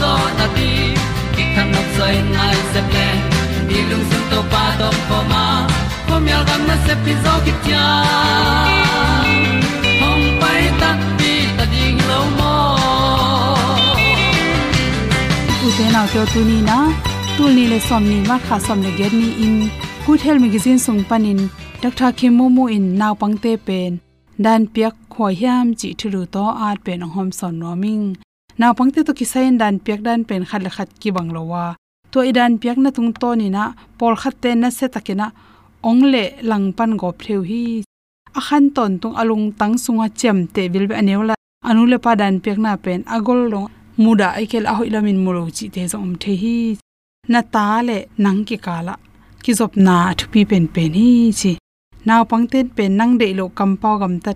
zo 0.00 0.12
na 0.38 0.46
ti 0.56 0.70
ki 1.34 1.44
kan 1.54 1.66
nok 1.74 1.88
sai 1.96 2.14
nai 2.36 2.56
se 2.72 2.80
ple 2.90 3.08
ni 3.68 3.78
lung 3.90 4.04
sun 4.10 4.22
to 4.30 4.40
pa 4.52 4.64
to 4.80 4.88
pa 5.08 5.18
ma. 5.32 5.44
Ko 6.08 6.14
mi 6.24 6.30
al 6.38 6.44
gam 6.48 6.62
na 6.68 6.76
se 6.86 6.94
pi 7.04 7.12
zo 7.24 7.34
ki 7.44 7.52
tia 7.64 7.86
hom 10.00 10.20
pai 10.40 10.62
ta 10.80 10.90
ti 11.18 11.32
ta 11.56 11.64
ding 11.74 12.00
lo 12.10 12.20
mo 12.38 12.54
u 15.66 15.68
te 15.78 15.86
na 15.94 16.02
te 16.12 16.20
tu 16.32 16.40
ni 16.50 16.58
na? 16.70 16.78
Tu 17.36 17.44
ni 17.56 17.64
le 17.72 17.78
som 17.88 18.04
ni 18.10 18.18
ma, 18.28 18.36
kha 18.46 18.56
som 18.66 18.78
le 18.84 18.90
get 18.98 19.12
ni 19.20 19.28
in. 19.46 19.56
Good 20.06 20.20
health 20.24 20.40
magazine 20.44 20.78
sung 20.84 21.02
panin 21.08 21.40
doctor 21.82 22.10
kim 22.18 22.32
momo 22.38 22.64
in 22.76 22.86
naw 23.00 23.14
pangte 23.20 23.52
pen. 23.66 23.92
Dan 24.44 24.62
piak 24.74 24.94
khoi 25.12 25.34
hiam 25.40 25.66
chi 25.78 25.88
thulu 26.00 26.22
to 26.34 26.44
at 26.68 26.78
pen 26.84 27.00
hom 27.14 27.28
son 27.38 27.54
noming 27.62 28.04
naw 28.58 28.72
pangte 28.78 29.00
to 29.06 29.12
kisain 29.18 29.54
dan 29.60 29.74
piak 29.84 30.00
dan 30.06 30.20
pen 30.28 30.42
khat 30.48 30.60
le 30.64 30.70
khat 30.76 30.88
ki 31.00 31.10
banglowa 31.16 31.64
to 32.12 32.18
idan 32.30 32.52
piak 32.60 32.78
na 32.82 32.90
tung 32.96 33.10
to 33.20 33.30
ni 33.40 33.48
na 33.56 33.64
pol 33.98 34.14
khat 34.22 34.34
te 34.42 34.50
na 34.62 34.68
se 34.78 34.86
takina 34.94 35.26
ongle 35.90 36.24
langpan 36.48 36.90
go 37.00 37.08
phreu 37.18 37.42
hi. 37.50 37.64
Akhan 38.38 38.64
ton 38.76 38.92
tung 39.00 39.16
alung 39.20 39.46
tang 39.58 39.74
sunga 39.84 40.06
chem 40.20 40.38
te 40.54 40.62
bil 40.72 40.86
be 40.90 40.94
anewla 41.00 41.34
anule 41.68 41.96
pa 42.04 42.12
dan 42.20 42.34
piak 42.42 42.58
na 42.64 42.72
pen 42.84 43.00
agol 43.14 43.40
rong 43.52 43.68
muda 44.02 44.28
aikel 44.38 44.64
a 44.70 44.72
hoilamin 44.78 45.18
mulo 45.24 45.42
chi 45.56 45.66
te 45.74 45.82
zom 45.92 46.10
the 46.22 46.32
hi. 46.42 46.56
Na 47.32 47.40
ta 47.54 47.66
le 47.88 47.98
nang 48.24 48.40
ki 48.48 48.56
kala 48.66 48.94
ki 49.42 49.52
zop 49.58 49.72
na 49.86 49.96
thupi 50.18 50.40
pen 50.50 50.64
pen 50.74 50.92
hi 50.98 51.08
chi. 51.40 51.52
Naw 52.08 52.22
pangten 52.30 52.66
pen 52.76 52.92
nang 52.98 53.12
de 53.20 53.28
lo 53.38 53.44
kampaw 53.58 53.94
gam 54.00 54.14
ta 54.24 54.30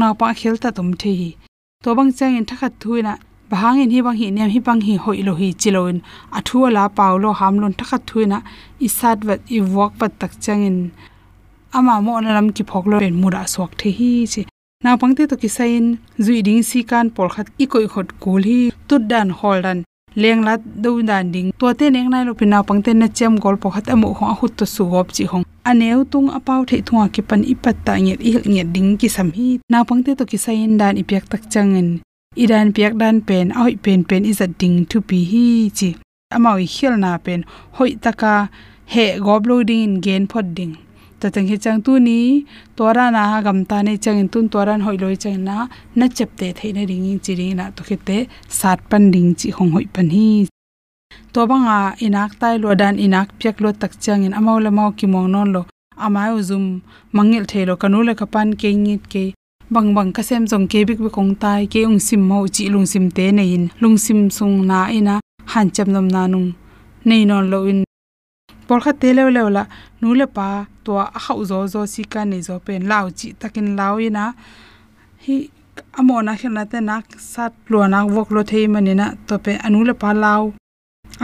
naw 0.00 0.12
pa 0.20 0.26
khel 0.38 0.56
ta 0.62 0.68
tum 0.76 0.90
the 1.00 1.10
hi. 1.20 1.30
To 1.82 1.88
bang 1.96 2.12
chang 2.18 2.36
in 2.38 2.46
thakhat 2.48 2.72
thuina 2.80 3.12
bahang 3.12 3.25
in 3.52 3.90
hi 3.90 4.00
bang 4.02 4.16
hi 4.16 4.30
nem 4.30 4.50
hi 4.50 4.60
bang 4.60 4.80
hi 4.80 4.96
hoi 4.96 5.22
lo 5.22 5.34
hi 5.34 5.52
chiloin. 5.52 6.00
Athu 6.32 6.66
ala 6.66 6.88
paulo 6.88 7.32
hamlon 7.32 7.72
thakhat 7.72 8.02
thuina. 8.06 8.42
Isat 8.80 9.24
wat 9.24 9.40
i 9.50 9.60
wak 9.60 9.92
pat 9.98 10.12
tak 10.20 10.32
changin. 10.40 10.90
Ama 11.72 12.00
mo 12.02 12.20
nalam 12.20 12.54
ki 12.54 12.64
phoklo 12.64 12.98
pen 13.00 13.14
mura 13.14 13.46
sok 13.46 13.70
the 13.78 13.90
hi 13.98 14.26
chi. 14.32 14.42
Na 14.84 14.96
pangte 14.96 15.28
to 15.28 15.36
kisain 15.36 15.98
zui 16.18 16.42
ding 16.42 16.62
si 16.62 16.82
kan 16.82 17.10
por 17.10 17.28
khat 17.28 17.46
i 17.58 17.66
koi 17.66 17.86
khot 17.92 18.08
kul 18.22 18.42
hi. 18.42 18.72
Tut 18.88 19.02
dan 19.08 19.30
hol 19.30 19.62
dan. 19.62 19.84
Leng 20.16 20.42
lat 20.46 20.60
do 20.82 21.02
dan 21.02 21.32
ding. 21.34 21.52
To 21.58 21.74
te 21.74 21.90
neng 21.90 22.10
nai 22.10 22.24
lo 22.24 22.32
Na 22.40 22.62
pangte 22.62 22.90
na 22.94 23.06
chem 23.06 23.36
gol 23.36 23.56
po 23.56 23.70
khat 23.70 23.86
amu 23.88 24.08
ho 24.18 24.26
hut 24.40 24.52
to 24.58 24.64
su 24.66 24.84
gop 24.92 25.08
chi 25.12 25.24
hong. 25.24 25.44
Aneu 25.64 26.04
tung 26.04 26.28
apau 26.30 26.64
the 26.68 26.82
thunga 26.86 27.12
ki 27.14 27.22
pan 27.22 27.42
ipat 27.42 27.76
ta 27.84 27.92
nget 28.04 28.20
i 28.20 28.30
nget 28.52 28.68
ding 28.74 28.96
ki 29.00 29.08
sam 29.08 29.28
hi. 29.36 29.58
Na 29.70 29.84
pangte 29.84 30.10
to 30.18 30.24
kisain 30.24 30.78
dan 30.78 30.96
ipyak 30.96 31.24
tak 31.30 31.42
changin 31.52 32.05
idan 32.42 32.72
piak 32.76 32.94
dan 33.00 33.16
pen 33.28 33.46
ahoi 33.58 33.74
pen 33.84 34.00
pen 34.08 34.22
is 34.30 34.40
a 34.46 34.48
ding 34.60 34.76
to 34.90 35.00
pi 35.08 35.18
hi 35.30 35.44
chi. 35.78 35.90
Amau 36.36 36.56
khil 36.74 36.94
na 37.04 37.10
pen 37.24 37.40
hoi 37.76 37.92
taka 38.04 38.34
he 38.92 39.06
gobloading 39.26 39.84
in 39.86 40.00
gain 40.04 40.24
phot 40.32 40.46
ding. 40.56 40.74
Ta 41.20 41.26
tang 41.34 41.46
hi 41.50 41.56
chang 41.64 41.80
tu 41.84 41.92
ni 42.06 42.18
tora 42.76 43.04
na 43.16 43.22
gam 43.44 43.58
ta 43.70 43.76
ne 43.86 43.96
chang 44.04 44.18
in 44.22 44.28
tun 44.32 44.48
toran 44.52 44.80
hoi 44.86 44.96
loi 45.02 45.16
chang 45.22 45.38
na 45.48 45.56
na 45.98 46.08
chep 46.16 46.30
te 46.38 46.48
thei 46.58 46.72
na 46.76 46.82
ring 46.90 47.06
chi 47.24 47.32
ring 47.38 47.54
na 47.60 47.70
to 47.76 47.82
khite 47.88 48.18
sat 48.58 48.78
pan 48.90 49.10
ding 49.14 49.30
chi 49.38 49.48
hong 49.56 49.70
hoi 49.76 49.86
pan 49.94 50.08
hi. 50.16 50.26
To 51.32 51.40
banga 51.50 51.78
inak 52.06 52.32
tai 52.40 52.54
lo 52.62 52.74
dan 52.80 52.94
inak 53.06 53.28
piak 53.38 53.56
lo 53.64 53.70
tak 53.80 53.92
chang 54.04 54.24
in 54.26 54.36
amau 54.38 54.58
la 54.64 54.70
mau 54.78 54.90
ki 54.98 55.06
mong 55.12 55.28
non 55.34 55.48
lo. 55.54 55.62
Amai 56.06 56.28
uzum 56.38 56.64
mangil 57.16 57.44
thelo 57.50 57.74
kanule 57.82 58.12
kapan 58.20 58.48
ke 58.60 58.68
ngit 58.84 59.02
ke 59.12 59.24
bang 59.70 59.94
bang 59.96 60.10
ka 60.14 60.22
sem 60.22 60.46
jong 60.46 60.66
ke 60.70 60.86
bik 60.88 60.98
bi 61.04 61.10
kong 61.16 61.34
tai, 61.42 61.66
ke 61.66 61.80
ung 61.82 61.98
sim 61.98 62.22
mo 62.28 62.46
chi 62.54 62.68
lung 62.68 62.86
sim 62.86 63.10
te 63.10 63.32
nei 63.32 63.54
in. 63.56 63.64
Lung 63.82 63.98
sim 63.98 64.30
sung 64.30 64.66
na 64.66 64.86
e 64.86 64.98
ina 64.98 65.14
han 65.52 65.70
cham 65.74 65.88
nam 65.94 66.06
na 66.14 66.26
nung. 66.26 66.54
Nei 67.04 67.24
non 67.24 67.50
lo 67.50 67.58
in. 67.70 67.82
Por 68.66 68.80
kha 68.84 68.92
te 69.00 69.08
le 69.16 69.22
le 69.36 69.42
la, 69.56 69.64
nu 70.00 70.14
le 70.14 70.26
pa 70.36 70.66
to 70.84 70.92
a 70.98 71.18
khau 71.24 71.40
zo 71.50 71.58
zo 71.72 71.80
si 71.92 72.02
ka 72.12 72.20
nei 72.24 72.42
zo 72.46 72.54
pen 72.66 72.82
lao 72.90 73.06
chi 73.18 73.28
takin 73.40 73.68
lao 73.78 73.94
ina 74.06 74.24
hi 75.24 75.36
amona 75.98 76.32
khna 76.40 76.62
te 76.70 76.78
nak 76.88 77.06
sat 77.32 77.52
lo 77.70 77.78
na 77.92 77.98
wok 78.14 78.28
lo 78.34 78.42
thei 78.50 78.66
manina 78.74 79.06
to 79.26 79.34
pe 79.44 79.52
anu 79.66 79.78
le 79.88 79.94
pa 80.02 80.10
lao. 80.24 80.44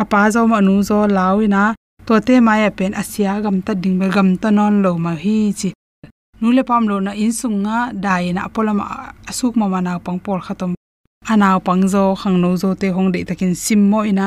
Apa 0.02 0.30
zo 0.34 0.40
ma 0.52 0.58
nu 0.66 0.74
zo 0.88 0.98
lao 1.16 1.36
ina 1.46 1.62
to 2.06 2.14
te 2.26 2.34
ma 2.46 2.52
ya 2.62 2.70
pen 2.78 2.92
asia 3.02 3.32
gam 3.44 3.56
ta 3.66 3.72
ding 3.82 3.96
be 4.00 4.06
gam 4.14 4.28
ta 4.42 4.48
non 4.56 4.74
lo 4.84 4.90
ma 5.04 5.12
hi 5.24 5.36
chi 5.58 5.70
nu 6.42 6.50
le 6.56 6.62
pam 6.68 6.84
lo 6.90 6.96
na 7.06 7.12
in 7.24 7.32
sunga 7.40 7.76
dai 8.04 8.32
na 8.36 8.42
polama 8.54 8.84
asuk 9.30 9.54
mama 9.60 9.70
mana 9.74 9.92
pangpol 10.06 10.40
khatom. 10.46 10.72
Ana 11.32 11.48
pang 11.66 11.84
zo 11.92 12.02
khang 12.20 12.36
no 12.42 12.50
zo 12.62 12.74
te 12.80 12.88
hong 12.96 13.10
takin 13.28 13.54
sim 13.54 13.80
mo 13.90 14.00
ina. 14.10 14.26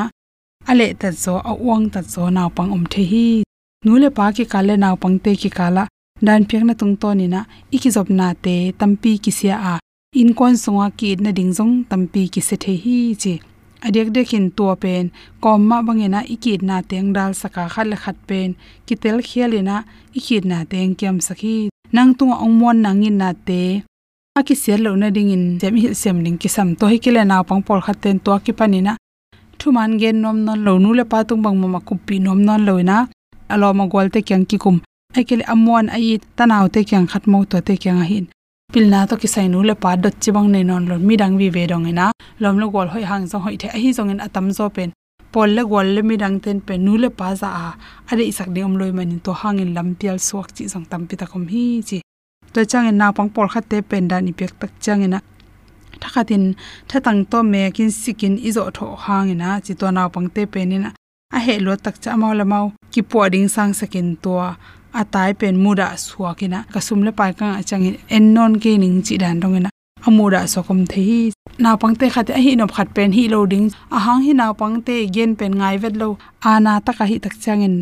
Ale 0.70 0.86
ta 1.00 1.08
zo, 1.22 1.34
a 1.50 1.52
wang 1.66 1.84
ta 1.94 2.00
zo 2.12 2.22
na 2.36 2.42
pang 2.56 2.70
om 2.76 2.84
the 2.92 3.02
hi. 3.10 3.26
Nu 3.84 3.92
le 4.02 4.08
pa 4.16 4.24
ki 4.36 4.44
kale 4.52 4.74
na 4.82 4.88
pang 5.02 5.16
te 5.24 5.30
ki 5.42 5.50
kala. 5.58 5.84
Dan 6.26 6.40
pek 6.48 6.62
na 6.64 6.74
tung 6.80 6.96
to 7.02 7.08
ni 7.18 7.26
na 7.34 7.40
iki 7.76 7.90
na 8.18 8.26
te, 8.44 8.72
tampi 8.80 9.12
ki 9.24 9.30
sia 9.38 9.56
a. 9.72 9.74
In 10.20 10.32
kon 10.38 10.54
sunga 10.62 10.86
ki 10.98 11.16
na 11.24 11.30
ding 11.38 11.52
jong 11.56 11.74
tampi 11.90 12.22
ki 12.32 12.40
se 12.48 12.56
the 12.56 12.72
hi 12.82 13.14
chi. 13.22 13.34
Adek 13.86 14.08
dekhin 14.14 14.46
to 14.56 14.74
pen. 14.82 15.04
Komma 15.42 15.76
bangena 15.86 16.20
ikit 16.34 16.62
na 16.62 16.76
teng 16.80 17.12
dal 17.12 17.32
saka 17.40 17.84
le 17.84 17.96
khat 18.02 18.16
pen. 18.28 18.56
Kitel 18.86 19.18
khialina 19.28 19.84
ikit 20.18 20.44
na 20.50 20.64
teng 20.64 20.96
kyam 20.98 21.20
sakhi 21.20 21.68
nang 21.96 22.12
tu 22.18 22.24
ongmon 22.28 22.84
nangin 22.84 23.16
na 23.16 23.32
te. 23.32 23.60
Aki 24.38 24.54
sel 24.62 24.80
lo 24.84 24.90
na 25.00 25.08
ding 25.16 25.32
in 25.36 25.44
jem 25.60 25.74
hi 25.80 25.88
sem 26.02 26.16
ning 26.24 26.36
ki 26.40 26.48
sam 26.56 26.68
to 26.78 26.84
hi 26.92 26.98
kile 27.04 27.22
na 27.24 27.36
pang 27.48 27.62
por 27.66 27.80
khaten 27.86 28.16
to 28.24 28.32
ki 28.44 28.52
panina 28.58 28.92
thu 29.58 29.72
man 29.76 29.92
gen 30.00 30.16
nom 30.22 30.36
non 30.46 30.58
lo 30.66 30.72
nu 30.82 30.90
le 30.98 31.04
pa 31.12 31.18
tung 31.28 31.42
bang 31.44 31.56
ma 31.74 31.80
kupi 31.88 32.16
nom 32.24 32.38
non 32.46 32.60
lo 32.68 32.74
na 32.90 32.96
alo 33.52 33.68
ma 33.78 33.84
gol 33.92 34.08
te 34.14 34.20
kyang 34.28 34.44
ki 34.50 34.56
kum 34.64 34.76
ai 35.16 35.24
kele 35.28 35.44
amwan 35.54 35.86
ai 35.96 36.20
tanaw 36.36 36.64
te 36.74 36.80
kyang 36.88 37.06
khat 37.10 37.24
mo 37.30 37.38
to 37.50 37.56
te 37.66 37.74
kyang 37.82 38.02
hin. 38.10 38.26
Pilna 38.72 39.00
to 39.08 39.14
ki 39.22 39.28
sai 39.34 39.46
nu 39.52 39.58
le 39.68 39.74
pa 39.82 39.90
dot 40.02 40.14
chi 40.22 40.30
bang 40.36 40.48
ne 40.54 40.60
non 40.70 40.84
lo 40.90 40.96
mi 41.06 41.14
dang 41.20 41.34
vi 41.40 41.48
ve 41.56 41.62
dong 41.70 41.86
ina. 41.92 42.06
Lom 42.42 42.56
lo 42.60 42.66
gol 42.74 42.88
hoi 42.92 43.04
hang 43.10 43.24
zo 43.30 43.36
hoi 43.44 43.56
the 43.60 43.66
hi 43.82 43.90
zong 43.96 44.10
in 44.12 44.20
atam 44.26 44.46
zo 44.58 44.68
pen 44.76 44.90
pol 45.32 45.48
le 45.56 45.62
gol 45.70 45.86
le 45.94 46.00
mi 46.08 46.16
dang 46.22 46.36
ten 46.44 46.58
pe 46.66 46.74
nu 46.84 46.92
le 47.02 47.08
pa 47.18 47.28
za 47.40 47.48
a. 47.66 47.68
Ade 48.10 48.24
isak 48.32 48.48
de 48.54 48.60
om 48.68 48.74
loi 48.80 48.92
manin 48.98 49.20
to 49.26 49.32
hangin 49.40 49.70
lam 49.76 49.88
pial 49.98 50.18
suak 50.28 50.48
chi 50.56 50.64
jong 50.72 50.86
tam 50.90 51.02
pi 51.08 51.14
ta 51.20 51.26
kom 51.32 51.44
hi 51.52 51.64
chi. 51.88 51.98
To 52.52 52.60
chang 52.70 52.86
en 52.90 52.96
na 53.00 53.06
pang 53.16 53.30
pol 53.34 53.48
khat 53.52 53.64
te 53.70 53.76
pen 53.90 54.08
da 54.10 54.16
ni 54.20 54.32
pek 54.38 54.52
tak 54.60 54.72
chang 54.84 55.02
ina 55.06 55.18
tha 56.88 56.98
tang 57.06 57.20
to 57.30 57.38
me 57.52 57.60
kin 57.76 57.90
sikin 58.02 58.34
izo 58.48 58.62
tho 58.76 58.86
hang 59.04 59.28
hangina 59.28 59.48
chi 59.64 59.72
to 59.80 59.86
na 59.96 60.02
pang 60.14 60.28
te 60.34 60.42
pen 60.52 60.72
ina 60.76 60.90
a. 61.36 61.38
He 61.44 61.54
lo 61.66 61.72
tak 61.84 61.96
cha 62.02 62.10
mau 62.20 62.32
la 62.40 62.44
mau. 62.52 62.66
Ki 62.92 63.00
po 63.10 63.18
ding 63.32 63.48
sang 63.54 63.72
sakin 63.80 64.08
to 64.24 64.32
a. 64.48 64.50
Tai 65.12 65.32
pen 65.40 65.54
mu 65.62 65.70
da 65.80 65.86
muda 65.88 65.96
suakina 66.04 66.58
kasum 66.72 67.00
le 67.06 67.12
pai 67.18 67.32
ka 67.38 67.46
chang 67.68 67.84
en. 68.16 68.24
Non 68.34 68.52
ke 68.62 68.70
ning 68.82 68.96
chi 69.06 69.14
dan 69.22 69.40
dong 69.40 69.52
dongena 69.54 69.70
amura 70.06 70.46
sokom 70.46 70.86
the 70.86 71.00
hi. 71.08 71.32
Na 71.58 71.76
pangte 71.76 72.06
khate 72.14 72.34
hi 72.44 72.54
nop 72.54 72.70
khat 72.76 72.94
pen 72.94 73.12
hi 73.12 73.26
loading 73.34 73.66
a 73.90 73.98
hang 74.06 74.22
hi 74.26 74.32
na 74.40 74.52
pangte 74.52 74.94
gen 75.14 75.36
pen 75.38 75.52
ngai 75.60 75.76
vet 75.82 75.94
lo. 75.96 76.08
Ana 76.52 76.80
ta 76.84 76.92
ka 76.98 77.04
hi 77.10 77.18
tak 77.18 77.34
changin 77.44 77.76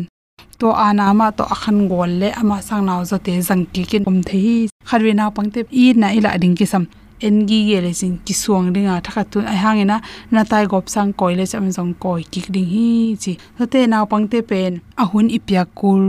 to 0.59 0.71
ana 0.87 1.13
ma 1.19 1.27
to 1.37 1.43
akhan 1.55 1.77
gol 1.91 2.11
le 2.21 2.29
ama 2.41 2.57
sang 2.67 2.85
naw 2.87 3.01
zo 3.09 3.17
te 3.25 3.33
jang 3.47 3.63
ki 3.73 3.83
kin 3.91 4.03
om 4.09 4.21
the 4.27 4.37
hi. 4.45 4.57
Kharwe 4.89 5.11
na 5.19 5.29
pangte 5.29 5.59
i 5.81 5.93
na 6.01 6.07
ila 6.17 6.37
ding 6.41 6.55
ki 6.59 6.65
sam 6.73 6.87
en 7.27 7.35
gi 7.49 7.59
ye 7.69 7.77
le 7.85 7.91
sing 8.01 8.15
ki 8.25 8.33
suang 8.41 8.67
ringa 8.75 8.95
thakha 9.05 9.23
tu 9.31 9.39
ai 9.51 9.57
hangena 9.63 9.97
na 10.33 10.41
tai 10.51 10.65
gop 10.71 10.85
sang 10.93 11.11
koi 11.19 11.33
le 11.39 11.45
cham 11.51 11.65
jong 11.75 11.93
koi 12.03 12.21
ki 12.31 12.41
ding 12.55 12.69
hi 12.73 12.87
chi. 13.23 13.33
To 13.57 13.63
te 13.73 13.79
na 13.91 14.05
pangte 14.11 14.39
pen. 14.49 14.73
A 14.81 15.03
ahun 15.03 15.27
ipya 15.37 15.63
kul. 15.79 16.03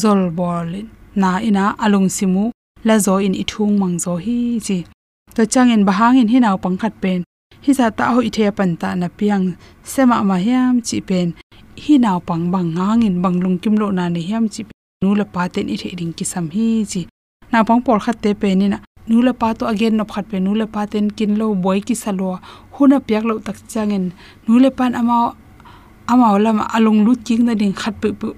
Zol 0.00 0.22
bol 0.38 0.68
na 1.20 1.30
ina 1.48 1.64
alung 1.84 2.08
simu. 2.16 2.44
La 2.86 2.94
zo 3.04 3.14
in 3.26 3.34
ithung 3.42 3.74
mang 3.80 3.96
zo 4.04 4.12
hi 4.24 4.38
chi 4.66 4.78
to 5.34 5.42
changin 5.46 5.84
bahangin 5.88 6.28
hinaw 6.32 6.56
pangkhat 6.64 6.94
pen. 7.02 7.20
Hi 7.64 7.72
za 7.78 7.90
ta 7.90 8.14
ho 8.14 8.20
ithe 8.28 8.46
pan 8.58 8.76
ta 8.80 8.94
na 8.94 9.08
piang 9.18 9.56
sema 9.82 10.16
ma 10.28 10.36
hiam 10.46 10.80
chi 10.86 11.00
pen. 11.08 11.34
Hi 11.84 11.94
naw 12.04 12.18
pang 12.28 12.50
bang 12.52 12.68
ngangin 12.76 13.22
banglung 13.22 13.58
kim 13.62 13.74
lo 13.80 13.90
na 13.90 14.08
ne 14.08 14.20
hiam 14.28 14.44
chi 14.52 14.62
nu 15.02 15.14
la 15.14 15.24
pa 15.34 15.48
ten 15.54 15.66
i 15.74 15.76
the 15.76 15.88
ding 15.98 16.12
ki 16.18 16.24
sam 16.32 16.46
hi 16.54 16.84
chi. 16.90 17.02
Na 17.52 17.62
pang 17.68 17.80
por 17.86 17.98
khat 18.04 18.16
te 18.22 18.30
pe 18.34 18.54
ni 18.54 18.66
na 18.72 18.78
nu 19.10 19.22
la 19.26 19.32
pa 19.40 19.48
to 19.58 19.64
again 19.72 19.96
no 19.98 20.04
khat 20.04 20.24
pe 20.30 20.38
nu 20.38 20.54
la 20.60 20.66
pa 20.74 20.86
ten 20.92 21.10
kin 21.16 21.32
lo 21.40 21.54
boy 21.54 21.78
ki 21.86 21.94
salo 22.02 22.38
huna 22.74 22.98
piak 23.06 23.24
lo 23.28 23.38
tak 23.46 23.56
changin. 23.72 24.04
Nu 24.46 24.58
le 24.62 24.70
pan 24.78 24.92
ama 25.00 25.16
ama 26.12 26.38
lama 26.44 26.64
alung 26.76 27.00
lu 27.06 27.12
king 27.26 27.42
na 27.46 27.54
ding 27.60 27.74
khat 27.80 27.94
pu 28.00 28.08
pu. 28.20 28.28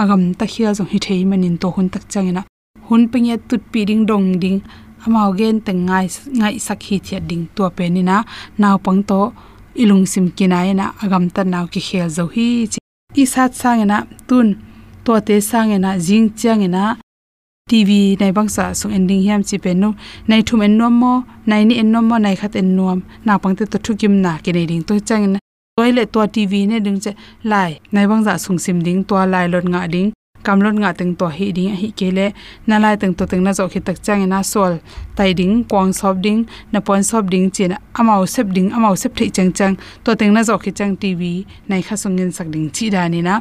Agam 0.00 0.22
ta 0.38 0.44
khia 0.52 0.74
zo 0.78 0.84
hi 0.90 0.98
thei 1.06 1.24
manin 1.30 1.58
to 1.62 1.68
hun 1.74 1.88
tak 1.94 2.04
changina. 2.12 2.42
Hun 2.86 3.02
pengya 3.10 3.36
tut 3.48 3.62
pi 3.72 3.80
ding 3.88 4.06
dong 4.10 4.38
ding 4.42 4.58
amao 5.08 5.30
gen 5.38 5.56
teng 5.66 5.80
ngai 5.88 6.06
ngai 6.38 6.56
sakhi 6.66 6.96
thia 7.06 7.18
ding 7.30 7.44
to 7.56 7.62
pe 7.76 7.84
ni 7.94 8.02
na. 8.10 8.16
Naw 8.60 8.76
pang 8.84 9.00
to 9.10 9.20
ilung 9.82 10.04
sim 10.12 10.26
kinai 10.36 10.68
na 10.80 10.86
agam 11.02 11.24
ta 11.34 11.42
naw 11.52 11.64
ki 11.72 11.80
khel 11.88 12.08
zo 12.16 12.24
hi 12.34 12.48
chi. 12.72 12.78
I 13.22 13.24
sat 13.32 13.50
sangena 13.60 13.98
tun 14.28 14.48
to 15.04 15.12
te 15.26 15.36
sangena 15.50 15.90
jing 16.06 16.28
changena 16.40 16.82
tv 17.70 17.90
bang 18.20 18.34
bangsa 18.36 18.64
sung 18.78 18.92
ending 18.96 19.22
hiam 19.24 19.40
chi 19.48 19.56
pe 19.64 19.72
no 19.82 19.88
nai 20.28 20.42
thum 20.46 20.60
en 20.66 20.78
nom 20.78 20.94
mo, 21.02 21.12
nai 21.46 21.62
ni 21.68 21.74
en 21.82 21.88
nom 21.92 22.04
mo, 22.08 22.16
nai 22.18 22.34
khat 22.40 22.56
en 22.60 22.68
nom 22.76 23.00
na 23.24 23.32
pangte 23.42 23.64
to 23.72 23.78
thukim 23.84 24.14
na 24.24 24.32
ke 24.44 24.50
nei 24.56 24.66
ding 24.70 24.82
to 24.88 24.94
changena 25.08 25.38
toilet 25.76 26.08
to 26.12 26.20
tv 26.34 26.52
ne 26.70 26.76
ding 26.80 27.00
che 27.04 27.12
lai. 27.50 27.70
Bang 27.92 28.08
bangza 28.10 28.32
sung 28.44 28.58
sim 28.64 28.78
ding 28.86 29.00
to 29.08 29.14
lai 29.32 29.46
lot 29.52 29.64
nga 29.72 29.82
ding 29.94 30.10
kamlon 30.48 30.76
nga 30.80 30.90
teng 30.98 31.12
to 31.20 31.26
hi 31.36 31.46
ding, 31.56 31.76
hi 31.80 31.88
kele, 31.98 32.26
na 32.68 32.76
lai 32.82 32.96
teng 33.00 33.14
to 33.18 33.24
teng 33.30 33.42
na 33.46 33.52
zo 33.58 33.64
khi 33.72 33.80
tak 33.86 33.98
chang 34.06 34.24
na 34.32 34.38
sol. 34.52 34.72
Tai 35.16 35.30
ding, 35.38 35.54
kwang 35.70 35.92
sop 35.92 36.16
ding, 36.24 36.40
na 36.72 36.80
pon 36.86 37.02
sop 37.10 37.24
ding 37.32 37.50
chen 37.56 37.72
amao 37.98 38.24
sep 38.34 38.46
ding, 38.56 38.68
amao 38.76 38.94
sep 38.96 39.12
thei 39.18 39.28
chang 39.36 39.52
chang, 39.52 39.74
to 40.04 40.10
teng 40.20 40.32
na 40.32 40.40
zo 40.48 40.54
khi 40.62 40.70
chang 40.78 40.96
tv 41.02 41.44
nai 41.68 41.82
kha 41.86 41.96
sungin 42.02 42.30
sak 42.36 42.48
ding 42.54 42.66
chi 42.76 42.86
da 42.94 43.02
ni 43.12 43.20
na. 43.28 43.34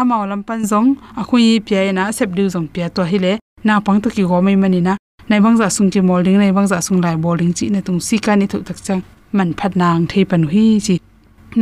Amao 0.00 0.28
lam 0.30 0.42
pan 0.48 0.60
zong, 0.70 0.88
a 1.20 1.22
khui 1.28 1.60
pya 1.66 1.92
na 1.92 2.12
sep 2.12 2.28
du 2.36 2.44
zong 2.54 2.68
pya 2.74 2.86
to 2.96 3.02
hi 3.10 3.18
le, 3.24 3.32
na 3.64 3.80
pang 3.80 4.00
to 4.02 4.08
ki 4.10 4.22
go 4.30 4.40
mai 4.46 4.56
mani 4.62 4.80
na. 4.80 4.96
Nai 5.28 5.40
bang 5.40 5.56
za 5.56 5.68
sung 5.76 5.90
ki 5.90 6.00
molding 6.08 6.38
nai 6.42 6.52
bang 6.56 6.68
za 6.72 6.78
sung 6.86 7.00
lai 7.04 7.16
bowling 7.16 7.52
chi, 7.56 7.66
na 7.74 7.80
tung 7.86 8.00
si 8.00 8.16
ka 8.18 8.32
ni 8.36 8.46
thu 8.46 8.58
tak 8.68 8.78
chang, 8.86 9.02
man 9.32 9.50
phat 9.58 9.72
nang 9.80 10.06
thei 10.10 10.24
pan 10.30 10.42
hi 10.52 10.64
chi. 10.86 10.96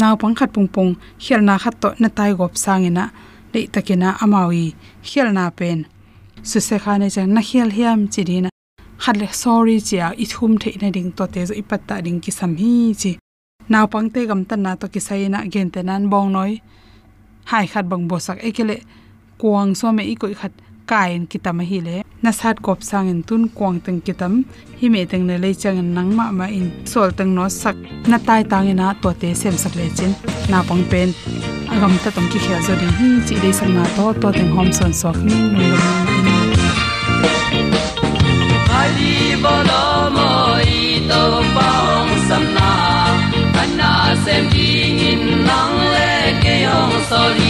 Naw 0.00 0.14
pang 0.20 0.34
khat 0.38 0.50
pung 0.54 0.68
pung, 0.74 0.94
khel 1.22 1.40
na 1.48 1.54
khat 1.62 1.74
to, 1.82 1.88
na 2.00 2.08
tai 2.16 2.30
gop 2.38 2.54
sangena 2.64 3.04
dei 3.52 3.66
takena 3.74 4.08
amawi 4.22 4.74
khelna 5.08 5.44
pen. 5.58 5.86
Su 6.42 6.60
se 6.60 6.76
khane 6.78 7.08
chang 7.14 7.32
na 7.34 7.40
khel 7.48 7.70
hiam 7.76 8.00
chidina 8.12 8.50
khatle 9.02 9.28
sorry 9.32 9.80
chia 9.80 10.06
i 10.22 10.24
thum 10.32 10.52
the 10.58 10.90
ding 10.96 11.10
to 11.12 11.26
te 11.26 11.40
zo 11.48 11.54
ipatta 11.54 12.02
ding 12.04 12.20
ki 12.20 12.30
sam 12.30 12.52
hi 12.56 12.94
chi. 13.00 13.12
Naw 13.68 13.86
pangte 13.92 14.20
gam 14.28 14.44
tan 14.48 14.62
na 14.62 14.74
to 14.80 14.86
ki 14.88 15.00
sai 15.00 15.28
na 15.28 15.38
gen 15.52 15.70
te 15.70 15.80
nan 15.82 16.08
bong 16.12 16.32
noi. 16.32 16.52
Hai 17.50 17.66
khat 17.66 17.84
bang 17.90 18.04
bosak, 18.08 18.38
ekele 18.48 18.76
kuang 19.40 19.74
so 19.74 19.92
me 19.92 20.02
i 20.12 20.14
koi 20.14 20.34
khat 20.40 20.52
kain 20.90 21.26
kitam 21.32 21.60
hi 21.70 21.78
le. 21.86 21.96
Na 22.22 22.30
sat 22.38 22.56
kop 22.66 22.78
sang 22.88 23.08
in 23.12 23.20
tun 23.28 23.42
kwang 23.56 23.76
teng 23.84 24.00
kitam. 24.06 24.32
Hi 24.80 24.86
me 24.94 25.00
teng 25.10 25.24
ne 25.28 25.36
le 25.44 25.50
chang 25.62 25.78
nang 25.96 26.10
ma 26.18 26.26
ma 26.38 26.46
in 26.58 26.66
sol 26.92 27.10
teng 27.18 27.34
no 27.36 27.44
sak. 27.60 27.76
Na 28.10 28.18
tai 28.26 28.42
tang 28.50 28.68
ina 28.72 28.86
to 29.02 29.10
te 29.20 29.28
sem 29.40 29.56
sak 29.62 29.74
le 29.78 29.86
chin. 29.96 30.12
Na 30.50 30.58
pang 30.68 30.84
pen. 30.90 31.08
Agam 31.72 31.92
ta 32.02 32.10
tong 32.16 32.28
ki 32.32 32.38
khia 32.44 32.58
zo 32.66 32.74
ding. 32.80 32.94
Hi, 32.98 33.08
chi 33.26 33.34
de 33.42 33.50
sang 33.58 33.72
na 33.76 33.84
to 33.96 34.04
to 34.20 34.28
teng 34.38 34.50
hom 34.56 34.68
son 34.78 34.92
sok 35.00 35.16
ni. 35.26 35.36
Ni 35.58 35.66
lo 35.72 35.90
ni 36.26 36.36
ali 38.80 39.14
bolo 39.44 39.82
mo 40.16 40.30
i 40.78 40.80
to 41.10 41.22
pong 41.54 42.10
sam 42.28 42.44
na. 42.56 42.70
Ana 43.62 43.92
sem 44.24 44.44
ding 44.52 44.98
in 45.10 45.22
nang 45.48 45.76
le 45.94 46.10
ke 46.42 46.54
yong 46.66 46.94
so 47.08 47.22
ri 47.36 47.49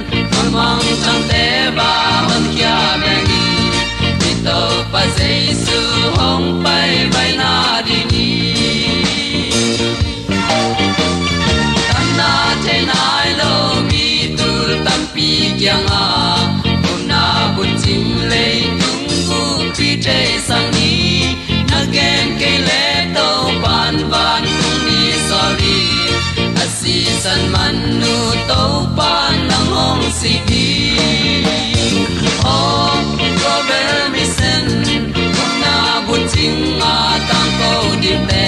san 27.23 27.51
man 27.53 27.75
nu 28.01 28.15
to 28.49 28.61
pa 28.97 29.13
na 29.49 29.57
ong 29.85 30.05
si 30.19 30.33
đi 30.47 30.67
oh 32.53 32.97
go 33.41 33.53
bel 33.67 33.91
mi 34.13 34.25
sen 34.37 34.65
na 35.61 35.73
bu 36.05 36.15
ting 36.31 36.63
a 36.93 36.95
tam 37.29 37.47
ko 37.59 37.71
di 38.03 38.13
te 38.29 38.47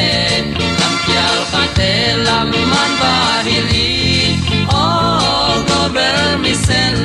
lam 0.80 0.94
pia 1.04 1.28
ka 1.52 1.64
te 1.78 1.92
lam 2.28 2.50
man 2.72 2.92
ba 3.02 3.14
hi 3.48 3.58
li 3.70 3.90
oh 4.82 5.54
go 5.70 5.82
bel 5.96 6.20
mi 6.44 6.54
sen 6.66 6.96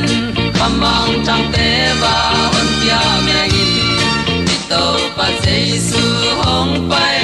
kamang 0.59 1.13
tang 1.27 1.47
te 1.55 1.69
ba 2.03 2.15
on 2.61 2.69
tia 2.81 3.03
me 3.27 3.41
in 3.65 4.49
to 4.71 4.85
pa 5.19 5.29
jesu 5.45 6.05
hong 6.41 6.75
pai 6.91 7.23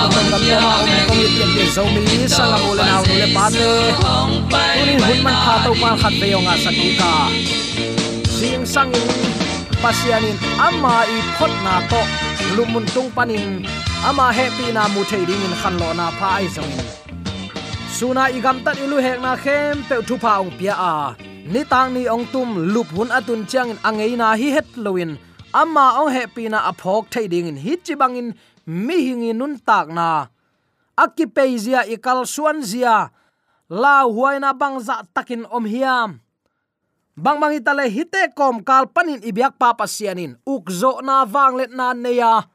le 0.00 0.12
ta 0.12 0.20
va 0.20 0.20
so 0.20 0.20
le 0.20 0.30
mo 0.30 0.30
kan 0.30 0.42
ya 0.50 0.58
ma 0.60 0.72
ong 0.82 0.94
ko 1.06 1.12
mi 1.18 1.26
tiam 1.34 1.50
te 1.56 1.64
zo 1.74 1.82
mi 1.94 2.28
sa 2.36 2.44
la 2.52 2.58
mo 2.64 2.70
le 2.78 2.84
na 2.90 2.96
le 3.20 3.26
pa 3.34 3.44
te 3.54 3.66
hong 4.00 4.34
pai 4.52 4.74
tunin 4.76 5.00
hun 5.06 5.18
man 5.24 5.36
kha 5.44 5.54
to 5.64 5.72
pa 5.82 5.90
khat 6.00 6.14
be 6.20 6.26
yong 6.34 6.48
a 6.52 6.54
sakhi 6.64 6.88
ka 7.00 7.12
sing 8.36 8.64
sang 8.74 8.92
in 9.00 9.08
pasianin 9.82 10.36
ama 10.66 10.94
i 11.16 11.18
phot 11.36 11.52
na 11.66 11.74
to 11.90 12.00
lumun 12.56 12.84
tung 12.94 13.10
panin 13.16 13.52
ama 14.08 14.26
happy 14.38 14.66
na 14.76 14.82
mu 14.94 15.02
thei 15.10 15.22
ding 15.28 15.42
in 15.46 15.54
khan 15.60 15.74
lo 15.80 15.88
na 16.00 16.06
pha 16.18 16.28
ai 16.38 16.46
zong 16.56 16.72
in 16.78 16.86
suna 17.96 18.24
igam 18.36 18.58
tat 18.64 18.76
ilu 18.84 18.98
hek 19.06 19.18
na 19.24 19.32
khem 19.44 19.76
pe 19.88 19.96
thu 20.08 20.14
pa 20.24 20.32
ong 20.42 20.52
pia 20.58 20.74
a. 20.92 20.94
Ni 21.52 21.62
tang 21.72 21.90
ni 21.94 22.02
ong 22.14 22.26
tum 22.32 22.48
lup 22.74 22.88
hun 22.96 23.10
atun 23.18 23.42
chang 23.50 23.70
in 23.72 23.78
angei 23.88 24.12
na 24.20 24.28
hi 24.40 24.48
het 24.56 24.68
loin 24.84 25.12
amma 25.60 25.86
ong 26.00 26.12
happy 26.16 26.44
na 26.48 26.58
aphok 26.70 27.04
thei 27.12 27.26
ding 27.32 27.48
in 27.50 27.58
hi 27.64 27.74
chi 27.84 27.94
bangin 28.00 28.28
mi 28.66 29.10
hingi 29.10 29.32
nun 29.32 29.56
tak 29.60 29.88
na. 29.92 30.28
Akipeizia 30.96 31.86
ikal 31.88 32.26
suan 32.26 32.60
zia. 32.60 33.08
La 33.70 34.02
huaina 34.04 34.50
bangza 34.52 35.06
takin 35.14 35.46
om 35.48 35.64
hiam. 35.64 36.18
Bang 37.16 37.36
bang 37.36 37.60
itale 37.60 37.86
hite 37.88 38.32
kom 38.32 38.64
kal 38.64 38.88
panin 38.90 39.20
ibyak 39.20 39.56
papa 39.60 39.86
sianin. 39.86 40.40
Ukzo 40.48 41.00
na 41.04 41.28
wanglet 41.28 41.70
na 41.70 41.94
neya. 41.94 42.48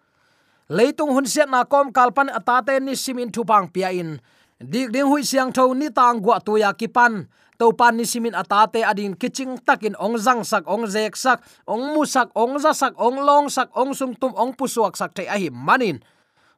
Leitung 0.69 1.13
hun 1.13 1.29
siat 1.29 1.45
na 1.49 1.63
kom 1.63 1.93
kal 1.93 2.09
pan 2.09 2.33
atate 2.33 2.81
ni 2.81 2.97
simin 2.97 3.29
thupang 3.29 3.69
pia 3.69 3.93
in. 3.93 4.17
Dik 4.57 4.89
ding 4.89 5.05
hui 5.05 5.21
siang 5.21 5.53
tho 5.53 5.69
ni 5.77 5.93
tang 5.93 6.17
gwa 6.23 6.41
tu 6.41 6.57
ya 6.57 6.73
kipan 6.73 7.29
to 7.59 7.71
pan 7.73 7.95
ni 7.97 8.05
simin 8.05 8.35
atate 8.35 8.83
adin 8.83 9.15
kiching 9.15 9.59
takin 9.63 9.95
ong 9.95 10.19
zang 10.19 10.43
sak, 10.43 10.67
ong 10.67 10.85
zek 10.85 11.15
sak, 11.15 11.43
ong 11.67 11.95
musak 11.95 12.29
ong 12.35 12.59
za 12.59 12.71
sak, 12.75 12.93
ong 12.99 13.23
long 13.23 13.47
sak, 13.47 13.71
ong 13.73 13.95
sung 13.95 14.13
tum, 14.15 14.35
ong 14.35 14.53
pusuak 14.53 14.93
sak 14.93 15.15
te 15.15 15.23
ahi 15.27 15.49
manin. 15.49 16.03